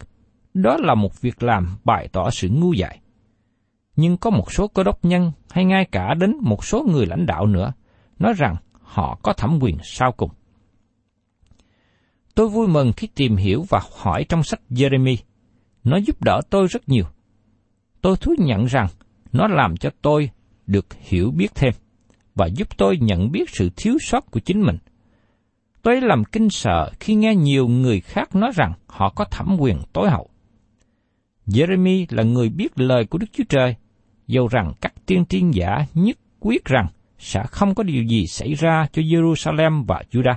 Đó 0.54 0.78
là 0.80 0.96
một 0.96 1.22
việc 1.22 1.44
làm 1.44 1.78
bày 1.84 2.08
tỏ 2.12 2.30
sự 2.30 2.50
ngu 2.50 2.74
dại. 2.74 3.01
Nhưng 3.96 4.18
có 4.18 4.30
một 4.30 4.52
số 4.52 4.68
cơ 4.68 4.84
đốc 4.84 5.06
nhân 5.06 5.32
hay 5.50 5.66
ngay 5.66 5.86
cả 5.92 6.14
đến 6.20 6.38
một 6.42 6.66
số 6.66 6.86
người 6.92 7.06
lãnh 7.06 7.26
đạo 7.26 7.46
nữa 7.46 7.74
nói 8.20 8.34
rằng 8.38 8.56
họ 8.82 9.20
có 9.24 9.34
thẩm 9.34 9.60
quyền 9.62 9.78
sau 9.84 10.12
cùng. 10.12 10.32
Tôi 12.36 12.50
vui 12.50 12.68
mừng 12.68 12.92
khi 12.98 13.08
tìm 13.16 13.36
hiểu 13.36 13.66
và 13.70 13.82
hỏi 13.98 14.26
trong 14.30 14.44
sách 14.44 14.62
Jeremy. 14.70 15.16
Nó 15.84 15.98
giúp 15.98 16.22
đỡ 16.22 16.42
tôi 16.50 16.68
rất 16.68 16.90
nhiều. 16.90 17.06
Tôi 18.02 18.18
thú 18.18 18.36
nhận 18.38 18.66
rằng 18.66 18.88
nó 19.32 19.48
làm 19.48 19.78
cho 19.78 19.90
tôi 20.02 20.30
được 20.68 20.86
hiểu 20.94 21.32
biết 21.32 21.56
thêm 21.56 21.74
và 22.36 22.46
giúp 22.46 22.78
tôi 22.78 22.98
nhận 23.02 23.32
biết 23.32 23.50
sự 23.50 23.70
thiếu 23.76 23.98
sót 24.02 24.32
của 24.32 24.40
chính 24.40 24.62
mình. 24.62 24.78
Tôi 25.82 26.02
làm 26.02 26.24
kinh 26.24 26.50
sợ 26.50 26.92
khi 27.00 27.16
nghe 27.16 27.36
nhiều 27.36 27.68
người 27.68 28.00
khác 28.00 28.36
nói 28.36 28.52
rằng 28.56 28.74
họ 28.88 29.10
có 29.10 29.26
thẩm 29.26 29.58
quyền 29.60 29.78
tối 29.94 30.10
hậu. 30.10 30.30
Jeremy 31.48 32.06
là 32.10 32.24
người 32.24 32.50
biết 32.50 32.80
lời 32.80 33.06
của 33.06 33.18
Đức 33.18 33.28
Chúa 33.34 33.44
Trời, 33.50 33.76
dầu 34.28 34.48
rằng 34.48 34.74
các 34.82 34.94
tiên 35.06 35.26
tri 35.30 35.44
giả 35.52 35.86
nhất 35.94 36.18
quyết 36.40 36.66
rằng 36.66 36.88
sẽ 37.18 37.44
không 37.52 37.76
có 37.76 37.84
điều 37.84 38.04
gì 38.04 38.28
xảy 38.28 38.54
ra 38.54 38.88
cho 38.92 39.02
Jerusalem 39.02 39.86
và 39.86 40.04
Judah. 40.12 40.36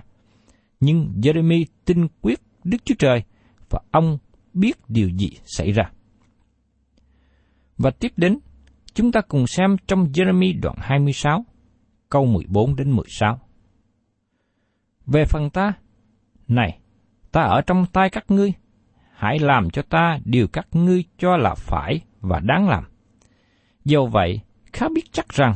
Nhưng 0.80 1.12
Jeremy 1.22 1.64
tin 1.84 2.06
quyết 2.22 2.40
Đức 2.64 2.78
Chúa 2.84 2.94
Trời 2.98 3.22
và 3.70 3.80
ông 3.90 4.18
biết 4.54 4.76
điều 4.88 5.08
gì 5.08 5.30
xảy 5.44 5.72
ra. 5.72 5.90
Và 7.78 7.90
tiếp 7.90 8.12
đến, 8.16 8.38
chúng 8.94 9.12
ta 9.12 9.20
cùng 9.28 9.46
xem 9.46 9.76
trong 9.86 10.04
Jeremy 10.04 10.60
đoạn 10.60 10.76
26, 10.80 11.44
câu 12.08 12.26
14 12.26 12.76
đến 12.76 12.90
16. 12.90 13.40
Về 15.06 15.24
phần 15.24 15.50
ta, 15.50 15.72
này, 16.48 16.78
ta 17.32 17.40
ở 17.40 17.60
trong 17.60 17.86
tay 17.92 18.10
các 18.10 18.24
ngươi, 18.28 18.52
hãy 19.14 19.38
làm 19.38 19.70
cho 19.70 19.82
ta 19.82 20.18
điều 20.24 20.46
các 20.48 20.66
ngươi 20.72 21.04
cho 21.18 21.36
là 21.36 21.54
phải 21.54 22.00
và 22.20 22.40
đáng 22.40 22.68
làm. 22.68 22.84
Do 23.84 24.04
vậy, 24.04 24.40
khá 24.72 24.86
biết 24.94 25.12
chắc 25.12 25.28
rằng 25.28 25.54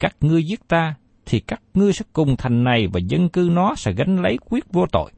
các 0.00 0.16
ngươi 0.20 0.44
giết 0.44 0.68
ta, 0.68 0.94
thì 1.26 1.40
các 1.40 1.62
ngươi 1.74 1.92
sẽ 1.92 2.04
cùng 2.12 2.36
thành 2.36 2.64
này 2.64 2.86
và 2.92 3.00
dân 3.00 3.28
cư 3.28 3.48
nó 3.52 3.74
sẽ 3.74 3.92
gánh 3.92 4.22
lấy 4.22 4.38
quyết 4.50 4.64
vô 4.72 4.86
tội. 4.92 5.12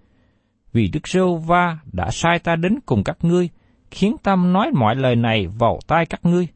Vì 0.72 0.88
Đức 0.88 1.08
giê 1.08 1.20
va 1.46 1.78
đã 1.92 2.10
sai 2.10 2.38
ta 2.38 2.56
đến 2.56 2.78
cùng 2.86 3.04
các 3.04 3.18
ngươi, 3.22 3.48
khiến 3.90 4.16
ta 4.22 4.36
nói 4.36 4.70
mọi 4.74 4.96
lời 4.96 5.16
này 5.16 5.46
vào 5.46 5.78
tai 5.86 6.06
các 6.06 6.20
ngươi. 6.24 6.48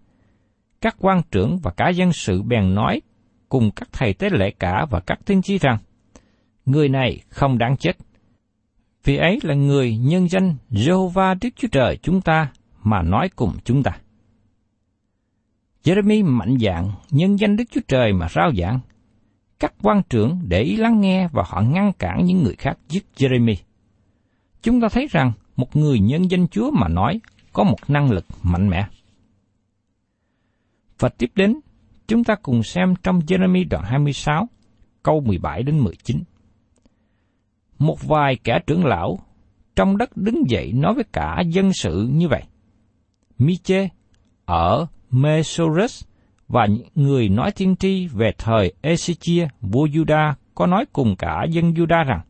Các 0.81 0.97
quan 0.99 1.23
trưởng 1.31 1.59
và 1.62 1.71
cả 1.71 1.88
dân 1.88 2.12
sự 2.12 2.43
bèn 2.43 2.75
nói 2.75 3.00
cùng 3.49 3.71
các 3.71 3.88
thầy 3.93 4.14
tế 4.14 4.31
lễ 4.31 4.50
cả 4.50 4.87
và 4.91 5.00
các 5.00 5.19
tiên 5.26 5.43
tri 5.43 5.59
rằng, 5.59 5.79
người 6.67 6.88
này 6.88 7.21
không 7.29 7.59
đáng 7.59 7.76
chết. 7.76 7.97
Vì 9.05 9.17
ấy 9.17 9.38
là 9.43 9.55
người 9.55 9.97
nhân 9.97 10.29
danh 10.29 10.57
Jehovah 10.71 11.37
Đức 11.41 11.49
Chúa 11.57 11.69
Trời 11.73 11.99
chúng 12.03 12.21
ta 12.21 12.53
mà 12.83 13.03
nói 13.03 13.29
cùng 13.37 13.53
chúng 13.64 13.83
ta. 13.83 13.93
Jeremy 15.85 16.25
mạnh 16.25 16.57
dạn 16.61 16.91
nhân 17.11 17.38
danh 17.38 17.57
Đức 17.57 17.64
Chúa 17.71 17.81
Trời 17.88 18.12
mà 18.12 18.29
rao 18.29 18.53
giảng. 18.55 18.81
Các 19.59 19.75
quan 19.83 20.03
trưởng 20.11 20.41
để 20.49 20.62
ý 20.62 20.76
lắng 20.76 21.00
nghe 21.00 21.29
và 21.33 21.43
họ 21.47 21.61
ngăn 21.61 21.93
cản 21.99 22.25
những 22.25 22.43
người 22.43 22.55
khác 22.55 22.79
giết 22.88 23.07
Jeremy. 23.17 23.55
Chúng 24.62 24.81
ta 24.81 24.88
thấy 24.88 25.07
rằng 25.11 25.33
một 25.57 25.76
người 25.76 26.00
nhân 26.00 26.31
danh 26.31 26.49
Chúa 26.49 26.71
mà 26.71 26.88
nói 26.88 27.21
có 27.53 27.64
một 27.64 27.76
năng 27.88 28.11
lực 28.11 28.25
mạnh 28.43 28.69
mẽ. 28.69 28.87
Và 30.99 31.09
tiếp 31.09 31.31
đến, 31.35 31.61
chúng 32.09 32.25
ta 32.25 32.35
cùng 32.43 32.62
xem 32.62 32.95
trong 33.03 33.19
Jeremy 33.19 33.69
đoạn 33.71 33.85
26, 33.85 34.49
câu 35.03 35.21
17 35.21 35.62
đến 35.62 35.79
19. 35.79 36.23
Một 37.79 38.03
vài 38.03 38.37
kẻ 38.45 38.59
trưởng 38.67 38.85
lão 38.85 39.19
trong 39.76 39.97
đất 39.97 40.17
đứng 40.17 40.43
dậy 40.49 40.73
nói 40.73 40.95
với 40.95 41.05
cả 41.12 41.43
dân 41.47 41.73
sự 41.73 42.09
như 42.12 42.29
vậy. 42.29 42.43
Miche 43.38 43.88
ở 44.45 44.87
Mesorus 45.14 46.04
và 46.49 46.66
người 46.94 47.28
nói 47.28 47.50
tiên 47.50 47.76
tri 47.76 48.06
về 48.06 48.33
thời 48.38 48.73
Ezechia 48.83 49.49
vua 49.61 49.87
Juda 49.87 50.33
có 50.54 50.66
nói 50.66 50.85
cùng 50.92 51.16
cả 51.16 51.44
dân 51.50 51.73
Juda 51.73 52.04
rằng, 52.04 52.21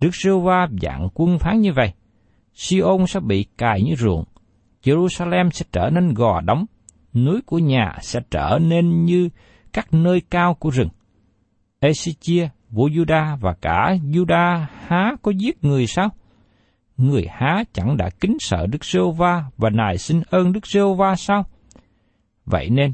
Đức 0.00 0.10
Sưu 0.12 0.40
Va 0.40 0.68
dạng 0.82 1.08
quân 1.14 1.38
phán 1.38 1.60
như 1.60 1.72
vậy, 1.72 1.92
Siôn 2.54 3.06
sẽ 3.06 3.20
bị 3.20 3.46
cài 3.58 3.82
như 3.82 3.94
ruộng, 3.94 4.24
Jerusalem 4.84 5.50
sẽ 5.50 5.66
trở 5.72 5.90
nên 5.92 6.14
gò 6.14 6.40
đóng, 6.40 6.66
núi 7.14 7.40
của 7.46 7.58
nhà 7.58 7.96
sẽ 8.00 8.20
trở 8.30 8.58
nên 8.62 9.04
như 9.04 9.28
các 9.72 9.94
nơi 9.94 10.22
cao 10.30 10.54
của 10.54 10.70
rừng. 10.70 10.88
Ezechia, 11.80 12.48
vua 12.70 12.88
Juda 12.88 13.36
và 13.36 13.54
cả 13.60 13.96
Juda 14.02 14.64
há 14.86 15.16
có 15.22 15.30
giết 15.30 15.64
người 15.64 15.86
sao? 15.86 16.08
Người 16.96 17.26
há 17.30 17.64
chẳng 17.72 17.96
đã 17.96 18.10
kính 18.20 18.36
sợ 18.40 18.66
Đức 18.66 18.84
Sêu 18.84 19.10
Va 19.10 19.44
và 19.56 19.70
nài 19.70 19.98
xin 19.98 20.22
ơn 20.30 20.52
Đức 20.52 20.66
Sêu 20.66 20.94
Va 20.94 21.16
sao? 21.16 21.44
Vậy 22.50 22.70
nên, 22.70 22.92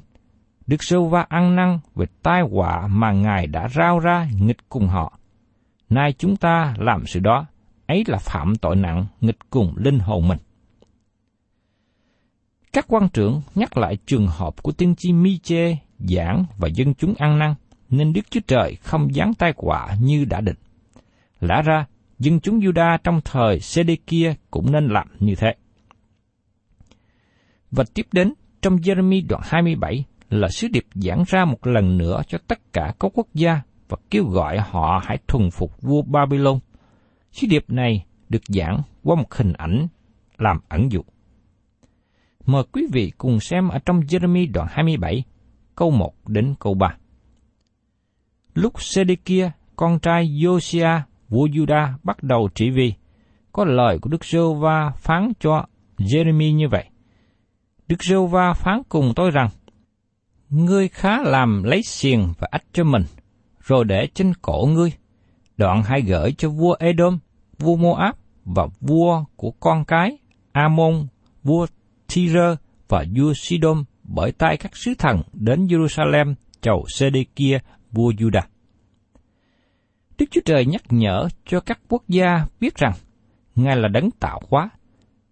Đức 0.66 0.82
Sô 0.82 1.04
Va 1.04 1.26
ăn 1.28 1.56
năn 1.56 1.78
về 1.94 2.06
tai 2.22 2.42
họa 2.42 2.86
mà 2.86 3.12
Ngài 3.12 3.46
đã 3.46 3.68
rao 3.68 3.98
ra 3.98 4.28
nghịch 4.40 4.68
cùng 4.68 4.88
họ. 4.88 5.18
Nay 5.90 6.12
chúng 6.18 6.36
ta 6.36 6.74
làm 6.78 7.06
sự 7.06 7.20
đó, 7.20 7.46
ấy 7.86 8.04
là 8.06 8.18
phạm 8.18 8.56
tội 8.56 8.76
nặng 8.76 9.06
nghịch 9.20 9.38
cùng 9.50 9.74
linh 9.76 9.98
hồn 9.98 10.28
mình. 10.28 10.38
Các 12.72 12.84
quan 12.88 13.08
trưởng 13.08 13.42
nhắc 13.54 13.76
lại 13.76 13.98
trường 14.06 14.26
hợp 14.26 14.62
của 14.62 14.72
tiên 14.72 14.94
tri 14.98 15.12
Mi-chê, 15.12 15.76
giảng 15.98 16.44
và 16.58 16.68
dân 16.68 16.94
chúng 16.94 17.14
ăn 17.18 17.38
năn, 17.38 17.54
nên 17.90 18.12
Đức 18.12 18.30
Chúa 18.30 18.40
Trời 18.46 18.76
không 18.82 19.12
giáng 19.14 19.34
tai 19.34 19.52
họa 19.56 19.88
như 20.00 20.24
đã 20.24 20.40
định. 20.40 20.56
Lẽ 21.40 21.62
ra, 21.64 21.86
dân 22.18 22.40
chúng 22.40 22.60
Juda 22.60 22.98
trong 23.04 23.20
thời 23.24 23.60
Sê-đê-kia 23.60 24.34
cũng 24.50 24.72
nên 24.72 24.88
làm 24.88 25.08
như 25.20 25.34
thế. 25.34 25.54
Và 27.70 27.84
tiếp 27.94 28.06
đến, 28.12 28.34
trong 28.64 28.76
Jeremy 28.76 29.26
đoạn 29.28 29.42
27 29.44 30.04
là 30.30 30.48
sứ 30.48 30.68
điệp 30.68 30.84
giảng 30.94 31.24
ra 31.26 31.44
một 31.44 31.66
lần 31.66 31.98
nữa 31.98 32.22
cho 32.28 32.38
tất 32.48 32.72
cả 32.72 32.94
các 33.00 33.12
quốc 33.14 33.26
gia 33.34 33.60
và 33.88 33.96
kêu 34.10 34.24
gọi 34.24 34.58
họ 34.58 35.00
hãy 35.04 35.18
thuần 35.28 35.50
phục 35.50 35.82
vua 35.82 36.02
Babylon. 36.02 36.58
Sứ 37.32 37.46
điệp 37.50 37.64
này 37.68 38.04
được 38.28 38.42
giảng 38.48 38.82
qua 39.02 39.16
một 39.16 39.34
hình 39.34 39.52
ảnh 39.52 39.86
làm 40.38 40.60
ẩn 40.68 40.92
dụ. 40.92 41.00
Mời 42.46 42.62
quý 42.72 42.86
vị 42.92 43.12
cùng 43.18 43.40
xem 43.40 43.68
ở 43.68 43.78
trong 43.86 44.00
Jeremy 44.00 44.52
đoạn 44.52 44.68
27, 44.70 45.22
câu 45.76 45.90
1 45.90 46.12
đến 46.28 46.54
câu 46.60 46.74
3. 46.74 46.96
Lúc 48.54 48.82
Sê-đê-kia, 48.82 49.50
con 49.76 49.98
trai 49.98 50.26
Josiah, 50.26 51.00
vua 51.28 51.46
Juda 51.46 51.92
bắt 52.02 52.22
đầu 52.22 52.48
trị 52.54 52.70
vì, 52.70 52.92
có 53.52 53.64
lời 53.64 53.98
của 53.98 54.10
Đức 54.10 54.24
Sô 54.24 54.54
Va 54.54 54.92
phán 54.96 55.32
cho 55.40 55.66
Jeremy 55.98 56.54
như 56.54 56.68
vậy. 56.68 56.84
Đức 57.88 58.04
Sô 58.04 58.26
Va 58.26 58.52
phán 58.52 58.82
cùng 58.88 59.12
tôi 59.16 59.30
rằng, 59.30 59.48
Ngươi 60.50 60.88
khá 60.88 61.22
làm 61.22 61.62
lấy 61.62 61.82
xiềng 61.82 62.32
và 62.38 62.48
ách 62.50 62.64
cho 62.72 62.84
mình, 62.84 63.02
rồi 63.60 63.84
để 63.84 64.08
trên 64.14 64.32
cổ 64.42 64.68
ngươi. 64.74 64.92
Đoạn 65.56 65.82
hãy 65.82 66.02
gửi 66.02 66.34
cho 66.38 66.48
vua 66.48 66.76
Edom, 66.78 67.18
vua 67.58 67.76
Moab 67.76 68.14
và 68.44 68.66
vua 68.80 69.24
của 69.36 69.50
con 69.50 69.84
cái, 69.84 70.18
Amon, 70.52 71.06
vua 71.42 71.66
Tyre 72.14 72.56
và 72.88 73.04
vua 73.16 73.32
Sidon 73.36 73.84
bởi 74.02 74.32
tay 74.32 74.56
các 74.56 74.76
sứ 74.76 74.94
thần 74.98 75.22
đến 75.32 75.66
Jerusalem 75.66 76.34
chầu 76.60 76.84
Sê-đê-kia 76.88 77.58
vua 77.92 78.12
Juda. 78.12 78.42
Đức 80.18 80.26
Chúa 80.30 80.40
Trời 80.44 80.66
nhắc 80.66 80.82
nhở 80.90 81.28
cho 81.46 81.60
các 81.60 81.80
quốc 81.88 82.02
gia 82.08 82.46
biết 82.60 82.76
rằng 82.76 82.92
Ngài 83.54 83.76
là 83.76 83.88
đấng 83.88 84.10
tạo 84.10 84.40
hóa. 84.50 84.68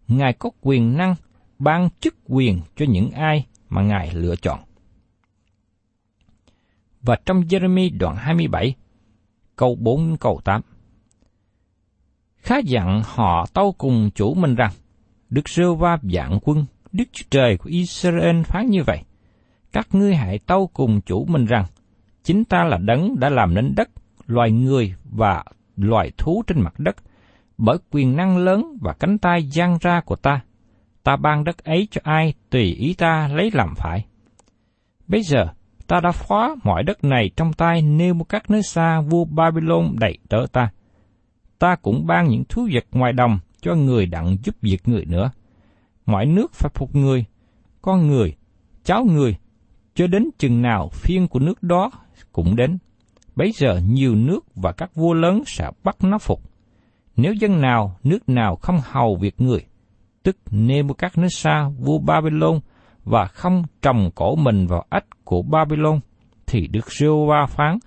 Ngài 0.08 0.32
có 0.32 0.50
quyền 0.60 0.96
năng 0.96 1.14
ban 1.62 1.88
chức 2.00 2.14
quyền 2.28 2.60
cho 2.76 2.86
những 2.88 3.10
ai 3.10 3.46
mà 3.68 3.82
Ngài 3.82 4.14
lựa 4.14 4.36
chọn. 4.36 4.60
Và 7.02 7.16
trong 7.26 7.40
Jeremy 7.40 7.98
đoạn 7.98 8.16
27, 8.16 8.74
câu 9.56 9.76
4 9.80 10.16
câu 10.16 10.40
8. 10.44 10.62
Khá 12.36 12.58
dặn 12.64 13.02
họ 13.04 13.46
tâu 13.54 13.74
cùng 13.78 14.10
chủ 14.14 14.34
mình 14.34 14.54
rằng, 14.54 14.70
Đức 15.30 15.48
Sơ 15.48 15.74
Va 15.74 15.98
dạng 16.02 16.38
quân, 16.42 16.64
Đức 16.92 17.04
Chúa 17.12 17.24
Trời 17.30 17.56
của 17.56 17.70
Israel 17.70 18.42
phán 18.42 18.66
như 18.66 18.82
vậy. 18.86 19.02
Các 19.72 19.88
ngươi 19.92 20.14
hãy 20.14 20.38
tâu 20.38 20.70
cùng 20.72 21.00
chủ 21.00 21.24
mình 21.24 21.44
rằng, 21.44 21.64
chính 22.24 22.44
ta 22.44 22.64
là 22.64 22.78
đấng 22.78 23.20
đã 23.20 23.28
làm 23.28 23.54
nên 23.54 23.74
đất, 23.76 23.90
loài 24.26 24.50
người 24.50 24.94
và 25.04 25.44
loài 25.76 26.10
thú 26.18 26.42
trên 26.46 26.60
mặt 26.60 26.74
đất, 26.78 26.96
bởi 27.58 27.78
quyền 27.90 28.16
năng 28.16 28.36
lớn 28.36 28.78
và 28.80 28.92
cánh 28.92 29.18
tay 29.18 29.50
giang 29.50 29.78
ra 29.80 30.00
của 30.00 30.16
ta. 30.16 30.40
Ta 31.02 31.16
ban 31.16 31.44
đất 31.44 31.64
ấy 31.64 31.88
cho 31.90 32.00
ai 32.04 32.34
tùy 32.50 32.62
ý 32.62 32.94
ta 32.94 33.28
lấy 33.32 33.50
làm 33.54 33.74
phải. 33.76 34.04
Bây 35.08 35.22
giờ, 35.22 35.46
ta 35.86 36.00
đã 36.00 36.12
khóa 36.12 36.56
mọi 36.64 36.82
đất 36.82 37.04
này 37.04 37.30
trong 37.36 37.52
tay 37.52 37.82
nêu 37.82 38.14
một 38.14 38.24
các 38.24 38.50
nơi 38.50 38.62
xa 38.62 39.00
vua 39.00 39.24
Babylon 39.24 39.96
đẩy 40.00 40.18
đỡ 40.30 40.46
ta. 40.52 40.70
Ta 41.58 41.76
cũng 41.82 42.06
ban 42.06 42.28
những 42.28 42.44
thú 42.48 42.68
vật 42.72 42.84
ngoài 42.92 43.12
đồng 43.12 43.38
cho 43.60 43.74
người 43.74 44.06
đặng 44.06 44.36
giúp 44.44 44.56
việc 44.62 44.88
người 44.88 45.04
nữa. 45.04 45.30
Mọi 46.06 46.26
nước 46.26 46.54
phải 46.54 46.70
phục 46.74 46.94
người, 46.94 47.24
con 47.82 48.06
người, 48.08 48.36
cháu 48.84 49.04
người, 49.04 49.36
cho 49.94 50.06
đến 50.06 50.30
chừng 50.38 50.62
nào 50.62 50.88
phiên 50.88 51.28
của 51.28 51.38
nước 51.38 51.62
đó 51.62 51.90
cũng 52.32 52.56
đến. 52.56 52.78
Bấy 53.36 53.52
giờ 53.54 53.80
nhiều 53.86 54.14
nước 54.14 54.44
và 54.54 54.72
các 54.72 54.94
vua 54.94 55.12
lớn 55.12 55.42
sẽ 55.46 55.70
bắt 55.84 55.96
nó 56.00 56.18
phục. 56.18 56.40
Nếu 57.16 57.32
dân 57.32 57.60
nào, 57.60 57.96
nước 58.04 58.28
nào 58.28 58.56
không 58.56 58.80
hầu 58.84 59.16
việc 59.16 59.40
người, 59.40 59.66
tức 60.22 60.36
Nebuchadnezzar 60.50 61.70
vua 61.70 61.98
Babylon 61.98 62.60
và 63.04 63.24
không 63.24 63.62
trồng 63.82 64.10
cổ 64.14 64.36
mình 64.36 64.66
vào 64.66 64.84
ách 64.88 65.24
của 65.24 65.42
Babylon, 65.42 66.00
thì 66.46 66.66
Đức 66.66 66.92
giê 66.92 67.06
va 67.28 67.46
phán, 67.46 67.78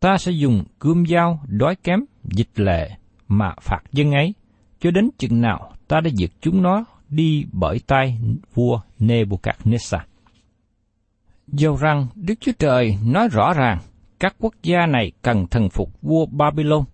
ta 0.00 0.18
sẽ 0.18 0.32
dùng 0.32 0.64
cươm 0.78 1.06
dao 1.06 1.40
đói 1.48 1.76
kém, 1.76 2.00
dịch 2.24 2.60
lệ 2.60 2.90
mà 3.28 3.54
phạt 3.60 3.80
dân 3.92 4.12
ấy, 4.12 4.34
cho 4.80 4.90
đến 4.90 5.10
chừng 5.18 5.40
nào 5.40 5.72
ta 5.88 6.00
đã 6.00 6.10
diệt 6.10 6.30
chúng 6.40 6.62
nó 6.62 6.84
đi 7.08 7.46
bởi 7.52 7.80
tay 7.86 8.18
vua 8.54 8.80
Nebuchadnezzar. 8.98 10.00
Dầu 11.46 11.76
rằng 11.76 12.06
Đức 12.14 12.34
Chúa 12.40 12.52
Trời 12.58 12.98
nói 13.04 13.28
rõ 13.28 13.52
ràng 13.52 13.78
các 14.20 14.36
quốc 14.38 14.54
gia 14.62 14.86
này 14.86 15.12
cần 15.22 15.46
thần 15.46 15.68
phục 15.68 16.02
vua 16.02 16.26
Babylon, 16.26 16.84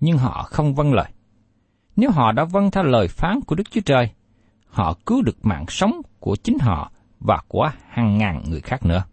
nhưng 0.00 0.18
họ 0.18 0.42
không 0.42 0.74
vâng 0.74 0.92
lời. 0.92 1.10
Nếu 1.96 2.10
họ 2.10 2.32
đã 2.32 2.44
vâng 2.44 2.70
theo 2.70 2.84
lời 2.84 3.08
phán 3.08 3.40
của 3.46 3.54
Đức 3.54 3.70
Chúa 3.70 3.80
Trời, 3.80 4.10
họ 4.70 4.94
cứu 5.06 5.22
được 5.22 5.44
mạng 5.46 5.64
sống 5.68 6.00
của 6.20 6.36
chính 6.36 6.58
họ 6.58 6.92
và 7.20 7.42
của 7.48 7.70
hàng 7.88 8.18
ngàn 8.18 8.42
người 8.48 8.60
khác 8.60 8.86
nữa. 8.86 9.04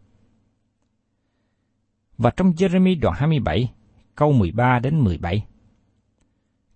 Và 2.18 2.30
trong 2.38 2.52
Jeremy 2.52 3.00
đoạn 3.00 3.16
27, 3.18 3.72
câu 4.16 4.32
13 4.32 4.80
đến 4.80 5.00
17. 5.00 5.46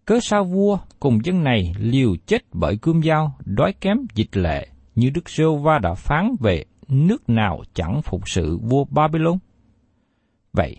Cớ 0.06 0.20
sao 0.22 0.44
vua 0.44 0.78
cùng 1.00 1.26
dân 1.26 1.44
này 1.44 1.74
liều 1.80 2.16
chết 2.26 2.42
bởi 2.54 2.78
cương 2.78 3.02
dao, 3.02 3.36
đói 3.46 3.74
kém 3.74 3.98
dịch 4.16 4.38
lệ, 4.38 4.68
như 4.96 5.10
Đức 5.10 5.30
Sêu 5.30 5.58
Va 5.58 5.80
đã 5.80 5.94
phán 5.94 6.36
về 6.40 6.66
nước 6.88 7.30
nào 7.30 7.64
chẳng 7.74 8.02
phục 8.02 8.30
sự 8.30 8.58
vua 8.58 8.86
Babylon? 8.86 9.38
Vậy, 10.54 10.78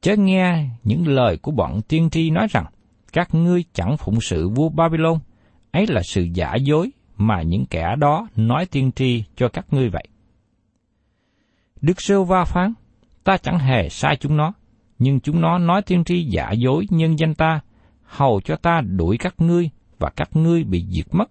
chớ 0.00 0.16
nghe 0.16 0.68
những 0.84 1.08
lời 1.08 1.36
của 1.36 1.50
bọn 1.50 1.82
tiên 1.88 2.10
tri 2.10 2.30
nói 2.30 2.46
rằng, 2.50 2.66
các 3.12 3.34
ngươi 3.34 3.64
chẳng 3.72 3.96
phụng 3.96 4.20
sự 4.20 4.48
vua 4.48 4.68
Babylon, 4.68 5.18
ấy 5.70 5.86
là 5.86 6.02
sự 6.04 6.22
giả 6.22 6.54
dối 6.54 6.90
mà 7.20 7.42
những 7.42 7.66
kẻ 7.66 7.96
đó 7.98 8.28
nói 8.36 8.66
tiên 8.66 8.90
tri 8.96 9.24
cho 9.36 9.48
các 9.48 9.66
ngươi 9.70 9.88
vậy. 9.88 10.04
Đức 11.80 12.00
Sêu 12.00 12.24
Va 12.24 12.44
phán, 12.44 12.72
ta 13.24 13.36
chẳng 13.36 13.58
hề 13.58 13.88
sai 13.88 14.16
chúng 14.16 14.36
nó, 14.36 14.52
nhưng 14.98 15.20
chúng 15.20 15.40
nó 15.40 15.58
nói 15.58 15.82
tiên 15.82 16.04
tri 16.04 16.24
giả 16.24 16.50
dối 16.50 16.86
nhân 16.90 17.18
danh 17.18 17.34
ta, 17.34 17.60
hầu 18.02 18.40
cho 18.44 18.56
ta 18.56 18.80
đuổi 18.80 19.16
các 19.18 19.34
ngươi 19.38 19.70
và 19.98 20.10
các 20.16 20.36
ngươi 20.36 20.64
bị 20.64 20.86
diệt 20.90 21.06
mất. 21.10 21.30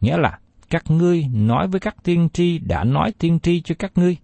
Nghĩa 0.00 0.16
là 0.16 0.38
các 0.70 0.90
ngươi 0.90 1.24
nói 1.34 1.68
với 1.68 1.80
các 1.80 1.96
tiên 2.02 2.28
tri 2.32 2.58
đã 2.58 2.84
nói 2.84 3.12
tiên 3.18 3.38
tri 3.40 3.60
cho 3.60 3.74
các 3.78 3.92
ngươi. 3.94 4.16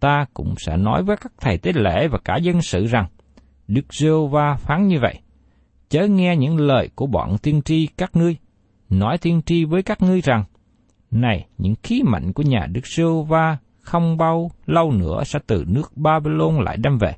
Ta 0.00 0.26
cũng 0.34 0.54
sẽ 0.58 0.76
nói 0.76 1.02
với 1.02 1.16
các 1.16 1.32
thầy 1.40 1.58
tế 1.58 1.72
lễ 1.74 2.08
và 2.08 2.18
cả 2.24 2.36
dân 2.36 2.62
sự 2.62 2.86
rằng, 2.86 3.06
Đức 3.68 3.94
giê 3.94 4.10
va 4.30 4.54
phán 4.54 4.86
như 4.86 4.98
vậy. 5.00 5.20
Chớ 5.88 6.06
nghe 6.06 6.36
những 6.36 6.56
lời 6.56 6.90
của 6.94 7.06
bọn 7.06 7.38
tiên 7.38 7.62
tri 7.62 7.86
các 7.86 8.16
ngươi, 8.16 8.36
nói 8.92 9.18
tiên 9.18 9.42
tri 9.46 9.64
với 9.64 9.82
các 9.82 10.02
ngươi 10.02 10.20
rằng, 10.20 10.44
Này, 11.10 11.46
những 11.58 11.74
khí 11.82 12.02
mạnh 12.02 12.32
của 12.32 12.42
nhà 12.42 12.66
Đức 12.72 12.86
Sưu 12.86 13.22
va 13.22 13.58
không 13.80 14.16
bao 14.16 14.50
lâu 14.66 14.92
nữa 14.92 15.24
sẽ 15.24 15.38
từ 15.46 15.64
nước 15.68 15.96
Babylon 15.96 16.64
lại 16.64 16.76
đem 16.76 16.98
về. 16.98 17.14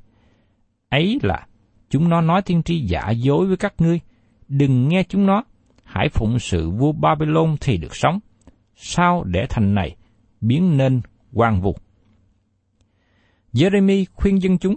Ấy 0.88 1.18
là 1.22 1.46
chúng 1.90 2.08
nó 2.08 2.20
nói 2.20 2.42
tiên 2.42 2.62
tri 2.62 2.80
giả 2.80 3.10
dối 3.10 3.46
với 3.46 3.56
các 3.56 3.74
ngươi, 3.78 4.00
đừng 4.48 4.88
nghe 4.88 5.02
chúng 5.08 5.26
nó, 5.26 5.44
hãy 5.84 6.08
phụng 6.08 6.38
sự 6.38 6.70
vua 6.70 6.92
Babylon 6.92 7.56
thì 7.60 7.76
được 7.76 7.96
sống. 7.96 8.18
Sao 8.76 9.24
để 9.24 9.46
thành 9.48 9.74
này 9.74 9.96
biến 10.40 10.76
nên 10.76 11.00
quan 11.32 11.60
vụ? 11.60 11.76
Jeremy 13.52 14.04
khuyên 14.12 14.42
dân 14.42 14.58
chúng, 14.58 14.76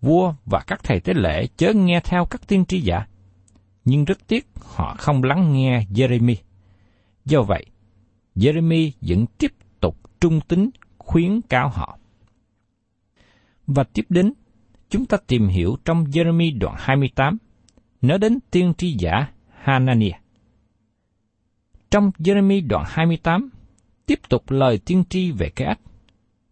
vua 0.00 0.34
và 0.44 0.60
các 0.66 0.80
thầy 0.82 1.00
tế 1.00 1.14
lễ 1.14 1.46
chớ 1.56 1.72
nghe 1.72 2.00
theo 2.04 2.24
các 2.24 2.48
tiên 2.48 2.64
tri 2.64 2.80
giả. 2.80 3.06
Nhưng 3.84 4.04
rất 4.04 4.26
tiếc 4.26 4.46
họ 4.62 4.94
không 4.98 5.22
lắng 5.22 5.52
nghe 5.52 5.86
Jeremy. 5.90 6.34
Do 7.24 7.42
vậy, 7.42 7.66
Jeremy 8.36 8.90
vẫn 9.00 9.26
tiếp 9.38 9.52
tục 9.80 9.96
trung 10.20 10.40
tín 10.48 10.70
khuyến 10.98 11.40
cáo 11.40 11.68
họ. 11.68 11.98
Và 13.66 13.84
tiếp 13.84 14.06
đến, 14.08 14.32
chúng 14.88 15.06
ta 15.06 15.16
tìm 15.26 15.48
hiểu 15.48 15.76
trong 15.84 16.04
Jeremy 16.04 16.58
đoạn 16.58 16.74
28, 16.78 17.38
nói 18.02 18.18
đến 18.18 18.38
tiên 18.50 18.72
tri 18.78 18.96
giả 18.98 19.26
Hanania 19.62 20.12
Trong 21.90 22.10
Jeremy 22.18 22.68
đoạn 22.68 22.84
28, 22.88 23.50
tiếp 24.06 24.20
tục 24.28 24.50
lời 24.50 24.78
tiên 24.78 25.04
tri 25.08 25.30
về 25.30 25.50
cái 25.50 25.68
ách. 25.68 25.80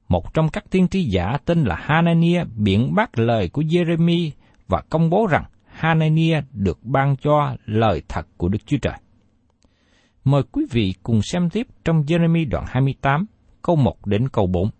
Một 0.09 0.35
trong 0.35 0.49
các 0.49 0.65
tiên 0.71 0.89
tri 0.89 1.05
giả 1.05 1.39
tên 1.45 1.65
là 1.65 1.77
Hanania 1.77 2.45
biện 2.57 2.95
bác 2.95 3.19
lời 3.19 3.49
của 3.49 3.63
Jeremy 3.63 4.31
và 4.69 4.83
công 4.91 5.11
bố 5.11 5.27
rằng 5.27 5.45
Hanania 5.79 6.41
được 6.53 6.85
ban 6.85 7.17
cho 7.17 7.57
lời 7.67 8.03
thật 8.09 8.27
của 8.37 8.49
Đức 8.49 8.59
Chúa 8.67 8.77
Trời. 8.83 8.95
Mời 10.25 10.43
quý 10.53 10.67
vị 10.71 10.95
cùng 11.03 11.23
xem 11.23 11.51
tiếp 11.51 11.67
trong 11.85 12.03
Jeremy 12.03 12.49
đoạn 12.49 12.65
28, 12.69 13.27
câu 13.63 13.77
1 13.77 14.07
đến 14.07 14.29
câu 14.29 14.47
4. 14.47 14.71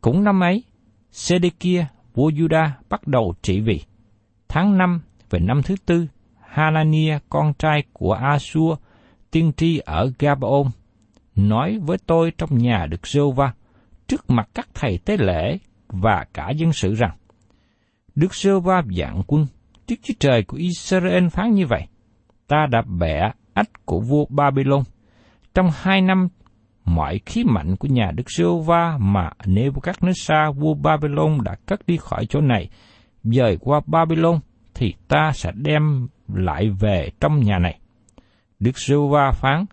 Cũng 0.00 0.24
năm 0.24 0.40
ấy, 0.40 0.64
Sedekia, 1.10 1.86
vua 2.14 2.30
Juda 2.30 2.68
bắt 2.88 3.06
đầu 3.06 3.34
trị 3.42 3.60
vì. 3.60 3.80
Tháng 4.48 4.78
5 4.78 5.00
về 5.30 5.38
năm 5.38 5.62
thứ 5.62 5.74
tư, 5.86 6.06
Hanania, 6.40 7.18
con 7.28 7.54
trai 7.58 7.84
của 7.92 8.12
Asua, 8.12 8.76
tiên 9.30 9.52
tri 9.56 9.78
ở 9.78 10.12
Gabaon, 10.18 10.66
nói 11.36 11.78
với 11.82 11.98
tôi 12.06 12.32
trong 12.38 12.58
nhà 12.58 12.86
được 12.86 13.06
giê 13.06 13.20
va 13.36 13.54
trước 14.06 14.30
mặt 14.30 14.48
các 14.54 14.68
thầy 14.74 14.98
tế 14.98 15.16
lễ 15.16 15.58
và 15.88 16.26
cả 16.34 16.50
dân 16.50 16.72
sự 16.72 16.94
rằng, 16.94 17.16
Đức 18.14 18.34
giê 18.34 18.50
va 18.64 18.82
dạng 18.98 19.22
quân, 19.26 19.46
Đức 19.88 19.96
Chúa 20.02 20.14
Trời 20.20 20.42
của 20.42 20.56
Israel 20.56 21.28
phán 21.28 21.54
như 21.54 21.66
vậy, 21.66 21.86
ta 22.48 22.66
đã 22.70 22.82
bẻ 22.98 23.30
ách 23.54 23.70
của 23.84 24.00
vua 24.00 24.24
Babylon. 24.28 24.82
Trong 25.54 25.70
hai 25.74 26.00
năm, 26.00 26.28
mọi 26.84 27.20
khí 27.26 27.44
mạnh 27.44 27.76
của 27.76 27.88
nhà 27.88 28.10
Đức 28.14 28.30
Sưu 28.36 28.60
va 28.60 28.98
mà 29.00 29.30
Nebuchadnezzar 29.44 30.52
vua 30.52 30.74
Babylon 30.74 31.38
đã 31.44 31.56
cất 31.66 31.86
đi 31.86 31.96
khỏi 31.96 32.26
chỗ 32.26 32.40
này, 32.40 32.68
dời 33.24 33.56
qua 33.60 33.80
Babylon, 33.86 34.38
thì 34.74 34.94
ta 35.08 35.30
sẽ 35.34 35.52
đem 35.54 36.08
lại 36.34 36.70
về 36.80 37.10
trong 37.20 37.40
nhà 37.40 37.58
này. 37.58 37.78
Đức 38.60 38.78
Sưu 38.78 39.08
va 39.08 39.30
phán, 39.30 39.64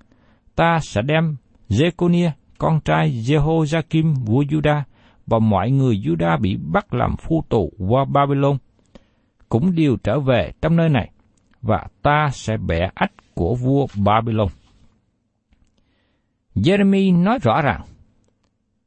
ta 0.56 0.80
sẽ 0.82 1.02
đem 1.02 1.36
Jeconia, 1.69 2.30
con 2.58 2.80
trai 2.86 3.12
Jehoiakim 3.12 4.13
vua 4.26 4.43
Juda 4.43 4.82
và 5.28 5.39
mọi 5.39 5.71
người 5.71 5.95
Juda 5.95 6.39
bị 6.41 6.58
bắt 6.58 6.93
làm 6.93 7.15
phu 7.17 7.43
tù 7.49 7.71
qua 7.78 8.06
Babylon 8.06 8.58
cũng 9.54 9.76
đều 9.76 9.98
trở 10.04 10.20
về 10.20 10.52
trong 10.62 10.76
nơi 10.76 10.89
này 10.89 11.12
và 11.62 11.88
ta 12.02 12.30
sẽ 12.32 12.58
bẻ 12.58 12.89
ách 12.96 13.12
của 13.34 13.56
vua 13.56 13.88
Babylon. 13.96 14.48
Jeremy 16.56 17.24
nói 17.24 17.39
rõ 17.42 17.62
ràng, 17.62 17.82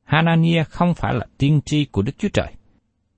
Hanania 0.05 0.65
không 0.65 0.95
phải 0.95 1.15
là 1.15 1.27
tiên 1.39 1.61
tri 1.65 1.85
của 1.85 2.03
Đức 2.03 2.13
Chúa 2.19 2.29
Trời, 2.33 2.53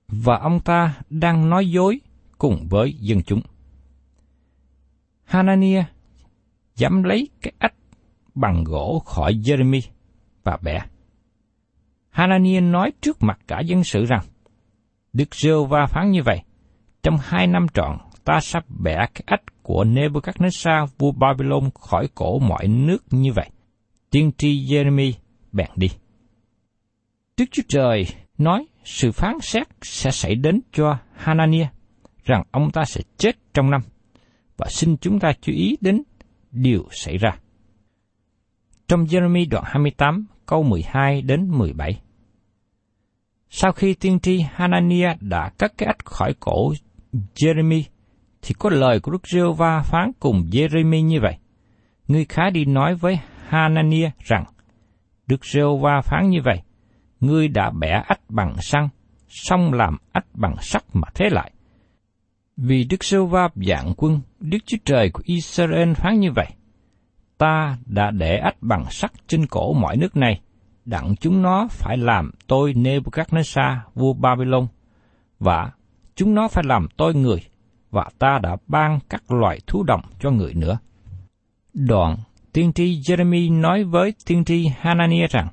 và 0.07 0.37
ông 0.37 0.59
ta 0.59 0.93
đang 1.09 1.49
nói 1.49 1.69
dối 1.69 1.99
cùng 2.37 2.67
với 2.69 2.93
dân 2.93 3.21
chúng. 3.23 3.41
Hanania 5.23 5.83
dám 6.75 7.03
lấy 7.03 7.29
cái 7.41 7.53
ách 7.59 7.75
bằng 8.35 8.63
gỗ 8.63 9.01
khỏi 9.05 9.33
Jeremy 9.33 9.81
và 10.43 10.57
bẻ. 10.61 10.79
Hanania 12.09 12.61
nói 12.61 12.91
trước 13.01 13.23
mặt 13.23 13.39
cả 13.47 13.59
dân 13.59 13.83
sự 13.83 14.05
rằng, 14.05 14.23
Đức 15.13 15.35
giê 15.35 15.51
va 15.69 15.85
phán 15.85 16.11
như 16.11 16.23
vậy, 16.23 16.41
trong 17.03 17.17
hai 17.21 17.47
năm 17.47 17.65
trọn, 17.73 17.97
ta 18.23 18.39
sắp 18.39 18.65
bẻ 18.83 18.95
cái 18.95 19.23
ách 19.25 19.63
của 19.63 19.83
Nebuchadnezzar 19.83 20.87
vua 20.97 21.11
Babylon 21.11 21.69
khỏi 21.79 22.07
cổ 22.15 22.39
mọi 22.39 22.67
nước 22.67 22.97
như 23.11 23.33
vậy. 23.33 23.49
Tiên 24.09 24.31
tri 24.37 24.65
Jeremy, 24.65 25.11
bèn 25.51 25.69
đi. 25.75 25.87
Đức 27.37 27.45
Chúa 27.51 27.63
Trời 27.67 28.07
nói, 28.37 28.65
sự 28.83 29.11
phán 29.11 29.33
xét 29.41 29.67
sẽ 29.81 30.11
xảy 30.11 30.35
đến 30.35 30.61
cho 30.71 30.97
Hanania, 31.15 31.67
rằng 32.23 32.43
ông 32.51 32.71
ta 32.71 32.85
sẽ 32.85 33.01
chết 33.17 33.35
trong 33.53 33.71
năm 33.71 33.81
và 34.57 34.67
xin 34.69 34.97
chúng 34.97 35.19
ta 35.19 35.33
chú 35.41 35.51
ý 35.51 35.77
đến 35.81 36.03
điều 36.51 36.87
xảy 36.91 37.17
ra. 37.17 37.31
Trong 38.87 39.05
Jeremy 39.05 39.49
đoạn 39.49 39.63
28 39.67 40.25
câu 40.45 40.63
12 40.63 41.21
đến 41.21 41.47
17 41.51 42.01
Sau 43.49 43.71
khi 43.71 43.93
tiên 43.93 44.19
tri 44.19 44.41
Hanania 44.51 45.09
đã 45.19 45.51
cắt 45.57 45.73
cái 45.77 45.87
ách 45.87 46.05
khỏi 46.05 46.33
cổ 46.39 46.73
Jeremy, 47.13 47.83
thì 48.41 48.55
có 48.59 48.69
lời 48.69 48.99
của 48.99 49.11
Đức 49.11 49.27
giê 49.27 49.41
va 49.57 49.81
phán 49.81 50.11
cùng 50.19 50.43
Jeremy 50.51 51.01
như 51.01 51.19
vậy. 51.21 51.37
Ngươi 52.07 52.25
khá 52.25 52.49
đi 52.49 52.65
nói 52.65 52.95
với 52.95 53.19
Hanania 53.47 54.11
rằng, 54.19 54.43
Đức 55.27 55.45
giê 55.45 55.61
va 55.81 56.01
phán 56.01 56.29
như 56.29 56.39
vậy, 56.43 56.61
ngươi 57.19 57.47
đã 57.47 57.69
bẻ 57.69 58.03
ách 58.07 58.21
bằng 58.29 58.55
xăng, 58.61 58.89
xong 59.27 59.73
làm 59.73 59.97
ách 60.11 60.25
bằng 60.33 60.55
sắt 60.61 60.83
mà 60.93 61.07
thế 61.13 61.29
lại. 61.29 61.51
Vì 62.57 62.83
Đức 62.83 63.03
giê 63.03 63.17
va 63.17 63.49
dạng 63.55 63.93
quân, 63.97 64.19
Đức 64.39 64.57
Chúa 64.65 64.77
Trời 64.85 65.09
của 65.13 65.21
Israel 65.25 65.93
phán 65.93 66.19
như 66.19 66.31
vậy, 66.31 66.47
ta 67.37 67.77
đã 67.85 68.11
để 68.11 68.37
ách 68.37 68.55
bằng 68.61 68.85
sắt 68.89 69.11
trên 69.27 69.45
cổ 69.45 69.73
mọi 69.73 69.97
nước 69.97 70.17
này, 70.17 70.41
đặng 70.85 71.15
chúng 71.15 71.41
nó 71.41 71.67
phải 71.69 71.97
làm 71.97 72.31
tôi 72.47 72.73
Nebuchadnezzar 72.73 73.77
vua 73.95 74.13
Babylon, 74.13 74.67
và 75.39 75.71
chúng 76.19 76.35
nó 76.35 76.47
phải 76.47 76.63
làm 76.67 76.87
tôi 76.97 77.15
người, 77.15 77.39
và 77.91 78.09
ta 78.19 78.39
đã 78.43 78.57
ban 78.67 78.99
các 79.09 79.31
loài 79.31 79.59
thú 79.67 79.83
động 79.83 80.01
cho 80.19 80.31
người 80.31 80.53
nữa. 80.53 80.79
Đoạn, 81.73 82.17
tiên 82.53 82.73
tri 82.73 82.99
Jeremy 82.99 83.61
nói 83.61 83.83
với 83.83 84.13
tiên 84.25 84.45
tri 84.45 84.67
Hanania 84.79 85.27
rằng, 85.27 85.47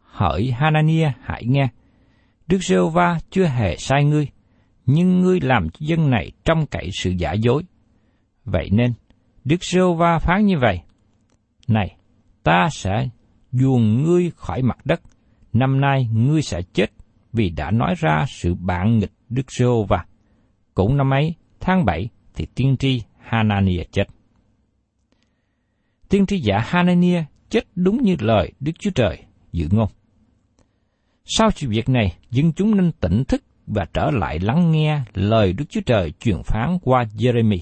Hỡi 0.00 0.50
Hanania 0.50 1.12
hãy 1.20 1.44
nghe, 1.46 1.68
Đức 2.46 2.58
giê 2.58 2.76
va 2.92 3.18
chưa 3.30 3.46
hề 3.46 3.76
sai 3.76 4.04
ngươi, 4.04 4.28
nhưng 4.86 5.20
ngươi 5.20 5.40
làm 5.40 5.70
cho 5.70 5.78
dân 5.80 6.10
này 6.10 6.32
trong 6.44 6.66
cậy 6.66 6.90
sự 7.00 7.10
giả 7.10 7.32
dối. 7.32 7.62
Vậy 8.44 8.68
nên, 8.72 8.92
Đức 9.44 9.64
giê 9.64 9.80
va 9.98 10.18
phán 10.18 10.46
như 10.46 10.58
vậy, 10.58 10.80
Này, 11.68 11.96
ta 12.42 12.68
sẽ 12.72 13.08
duồn 13.52 14.02
ngươi 14.02 14.30
khỏi 14.36 14.62
mặt 14.62 14.78
đất, 14.84 15.00
năm 15.52 15.80
nay 15.80 16.08
ngươi 16.12 16.42
sẽ 16.42 16.62
chết 16.72 16.90
vì 17.32 17.50
đã 17.50 17.70
nói 17.70 17.94
ra 17.98 18.24
sự 18.28 18.54
bạn 18.54 18.98
nghịch 18.98 19.12
Đức 19.34 19.52
giê 19.52 19.66
va 19.88 20.04
Cũng 20.74 20.96
năm 20.96 21.10
ấy, 21.10 21.34
tháng 21.60 21.84
7, 21.84 22.08
thì 22.34 22.46
tiên 22.54 22.76
tri 22.76 23.02
Hanania 23.18 23.84
chết. 23.92 24.04
Tiên 26.08 26.26
tri 26.26 26.38
giả 26.38 26.58
Hanania 26.58 27.24
chết 27.48 27.64
đúng 27.74 28.02
như 28.02 28.16
lời 28.20 28.52
Đức 28.60 28.72
Chúa 28.78 28.90
Trời 28.90 29.18
dự 29.52 29.68
ngôn. 29.70 29.88
Sau 31.24 31.50
sự 31.50 31.68
việc 31.68 31.88
này, 31.88 32.16
dân 32.30 32.52
chúng 32.52 32.76
nên 32.76 32.92
tỉnh 32.92 33.24
thức 33.24 33.42
và 33.66 33.86
trở 33.92 34.10
lại 34.10 34.38
lắng 34.38 34.70
nghe 34.70 35.00
lời 35.14 35.52
Đức 35.52 35.64
Chúa 35.68 35.80
Trời 35.86 36.12
truyền 36.20 36.42
phán 36.44 36.78
qua 36.82 37.04
Jeremy. 37.16 37.58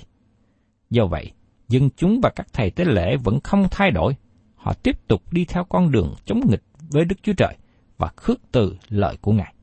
Do 0.91 1.07
vậy, 1.07 1.33
dân 1.69 1.89
chúng 1.97 2.21
và 2.23 2.31
các 2.37 2.47
thầy 2.53 2.71
tế 2.71 2.85
lễ 2.85 3.17
vẫn 3.17 3.41
không 3.45 3.67
thay 3.71 3.91
đổi. 3.91 4.17
Họ 4.55 4.75
tiếp 4.75 5.09
tục 5.09 5.33
đi 5.33 5.45
theo 5.45 5.65
con 5.65 5.91
đường 5.91 6.15
chống 6.25 6.41
nghịch 6.51 6.63
với 6.91 7.05
Đức 7.05 7.17
Chúa 7.23 7.33
Trời 7.37 7.57
và 7.99 8.13
khước 8.17 8.41
từ 8.53 8.77
lời 8.89 9.17
của 9.21 9.33
Ngài. 9.33 9.55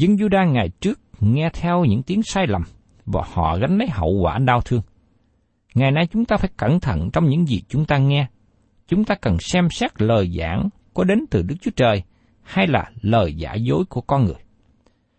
Dân 0.00 0.16
Juda 0.16 0.52
ngày 0.52 0.68
trước 0.80 1.00
nghe 1.20 1.50
theo 1.52 1.84
những 1.84 2.02
tiếng 2.02 2.22
sai 2.22 2.46
lầm 2.46 2.62
và 3.06 3.22
họ 3.32 3.56
gánh 3.60 3.78
lấy 3.78 3.88
hậu 3.88 4.10
quả 4.22 4.38
đau 4.38 4.60
thương. 4.60 4.82
Ngày 5.74 5.90
nay 5.90 6.06
chúng 6.12 6.24
ta 6.24 6.36
phải 6.36 6.50
cẩn 6.56 6.80
thận 6.80 7.10
trong 7.12 7.28
những 7.28 7.46
gì 7.46 7.62
chúng 7.68 7.84
ta 7.84 7.98
nghe. 7.98 8.26
Chúng 8.88 9.04
ta 9.04 9.14
cần 9.14 9.36
xem 9.38 9.70
xét 9.70 10.02
lời 10.02 10.30
giảng 10.38 10.68
có 10.94 11.04
đến 11.04 11.18
từ 11.30 11.42
Đức 11.42 11.54
Chúa 11.60 11.70
Trời 11.76 12.02
hay 12.42 12.66
là 12.66 12.90
lời 13.00 13.34
giả 13.34 13.54
dối 13.54 13.84
của 13.88 14.00
con 14.00 14.24
người. 14.24 14.42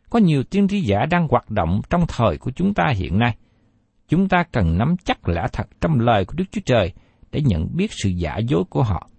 Có 0.09 0.19
nhiều 0.19 0.43
tiên 0.43 0.67
tri 0.67 0.81
giả 0.81 1.05
đang 1.05 1.27
hoạt 1.27 1.49
động 1.49 1.81
trong 1.89 2.05
thời 2.07 2.37
của 2.37 2.51
chúng 2.51 2.73
ta 2.73 2.83
hiện 2.95 3.19
nay. 3.19 3.35
Chúng 4.07 4.27
ta 4.27 4.43
cần 4.51 4.77
nắm 4.77 4.95
chắc 5.03 5.29
lẽ 5.29 5.41
thật 5.53 5.67
trong 5.81 5.99
lời 5.99 6.25
của 6.25 6.33
Đức 6.37 6.45
Chúa 6.51 6.61
Trời 6.65 6.93
để 7.31 7.41
nhận 7.41 7.67
biết 7.75 7.91
sự 8.03 8.09
giả 8.09 8.37
dối 8.37 8.63
của 8.69 8.83
họ. 8.83 9.09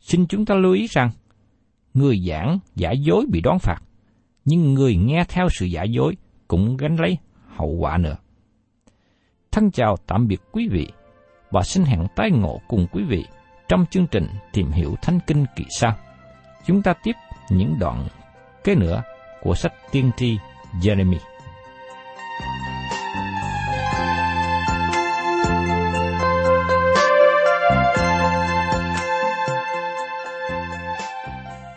Xin 0.00 0.26
chúng 0.26 0.44
ta 0.44 0.54
lưu 0.54 0.72
ý 0.72 0.86
rằng, 0.90 1.10
người 1.94 2.20
giảng 2.28 2.58
giả 2.74 2.90
dối 2.90 3.26
bị 3.30 3.40
đón 3.40 3.58
phạt, 3.58 3.82
nhưng 4.44 4.74
người 4.74 4.96
nghe 4.96 5.24
theo 5.28 5.48
sự 5.50 5.66
giả 5.66 5.82
dối 5.82 6.16
cũng 6.48 6.76
gánh 6.76 6.96
lấy 6.96 7.18
hậu 7.56 7.68
quả 7.68 7.98
nữa. 7.98 8.16
Thân 9.52 9.70
chào 9.70 9.96
tạm 10.06 10.28
biệt 10.28 10.40
quý 10.52 10.68
vị 10.68 10.88
và 11.50 11.62
xin 11.62 11.84
hẹn 11.84 12.06
tái 12.16 12.30
ngộ 12.30 12.60
cùng 12.68 12.86
quý 12.92 13.02
vị 13.08 13.24
trong 13.68 13.86
chương 13.90 14.06
trình 14.06 14.26
Tìm 14.52 14.70
hiểu 14.70 14.94
Thánh 15.02 15.18
Kinh 15.26 15.44
kỳ 15.56 15.64
sau. 15.70 15.96
Chúng 16.66 16.82
ta 16.82 16.94
tiếp 17.02 17.12
những 17.50 17.78
đoạn 17.78 18.08
kế 18.64 18.74
nữa 18.74 19.02
của 19.42 19.54
sách 19.54 19.72
tiên 19.92 20.10
tri 20.16 20.38
Jeremy. 20.80 21.18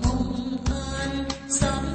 mong 0.00 0.68
an 0.70 1.12
dám 1.60 1.91